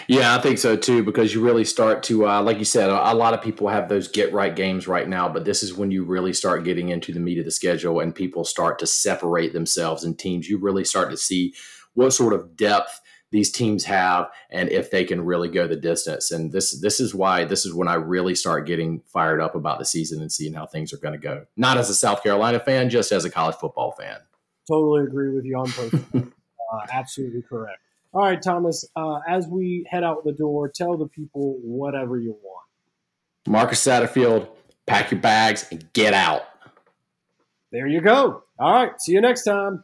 [0.09, 3.13] Yeah, I think so too, because you really start to, uh, like you said, a,
[3.13, 5.91] a, lot of people have those get right games right now, but this is when
[5.91, 9.53] you really start getting into the meat of the schedule and people start to separate
[9.53, 10.49] themselves in teams.
[10.49, 11.55] You really start to see
[11.95, 13.01] what sort of depth
[13.31, 16.31] these teams have and if they can really go the distance.
[16.31, 19.81] And this this is why this is when I really start getting fired up about
[19.81, 21.45] the season and seeing how things are going to go.
[21.57, 24.19] Not as a South Carolina fan, just as a college football fan.
[24.69, 26.15] Totally agree with you on both.
[26.15, 27.81] uh, absolutely correct.
[28.15, 28.89] All right, Thomas.
[28.95, 32.65] Uh, as we head out the door, tell the people whatever you want.
[33.49, 34.49] Marcus Satterfield,
[34.87, 36.43] pack your bags and get out.
[37.73, 38.45] There you go.
[38.57, 38.93] All right.
[39.01, 39.83] See you next time.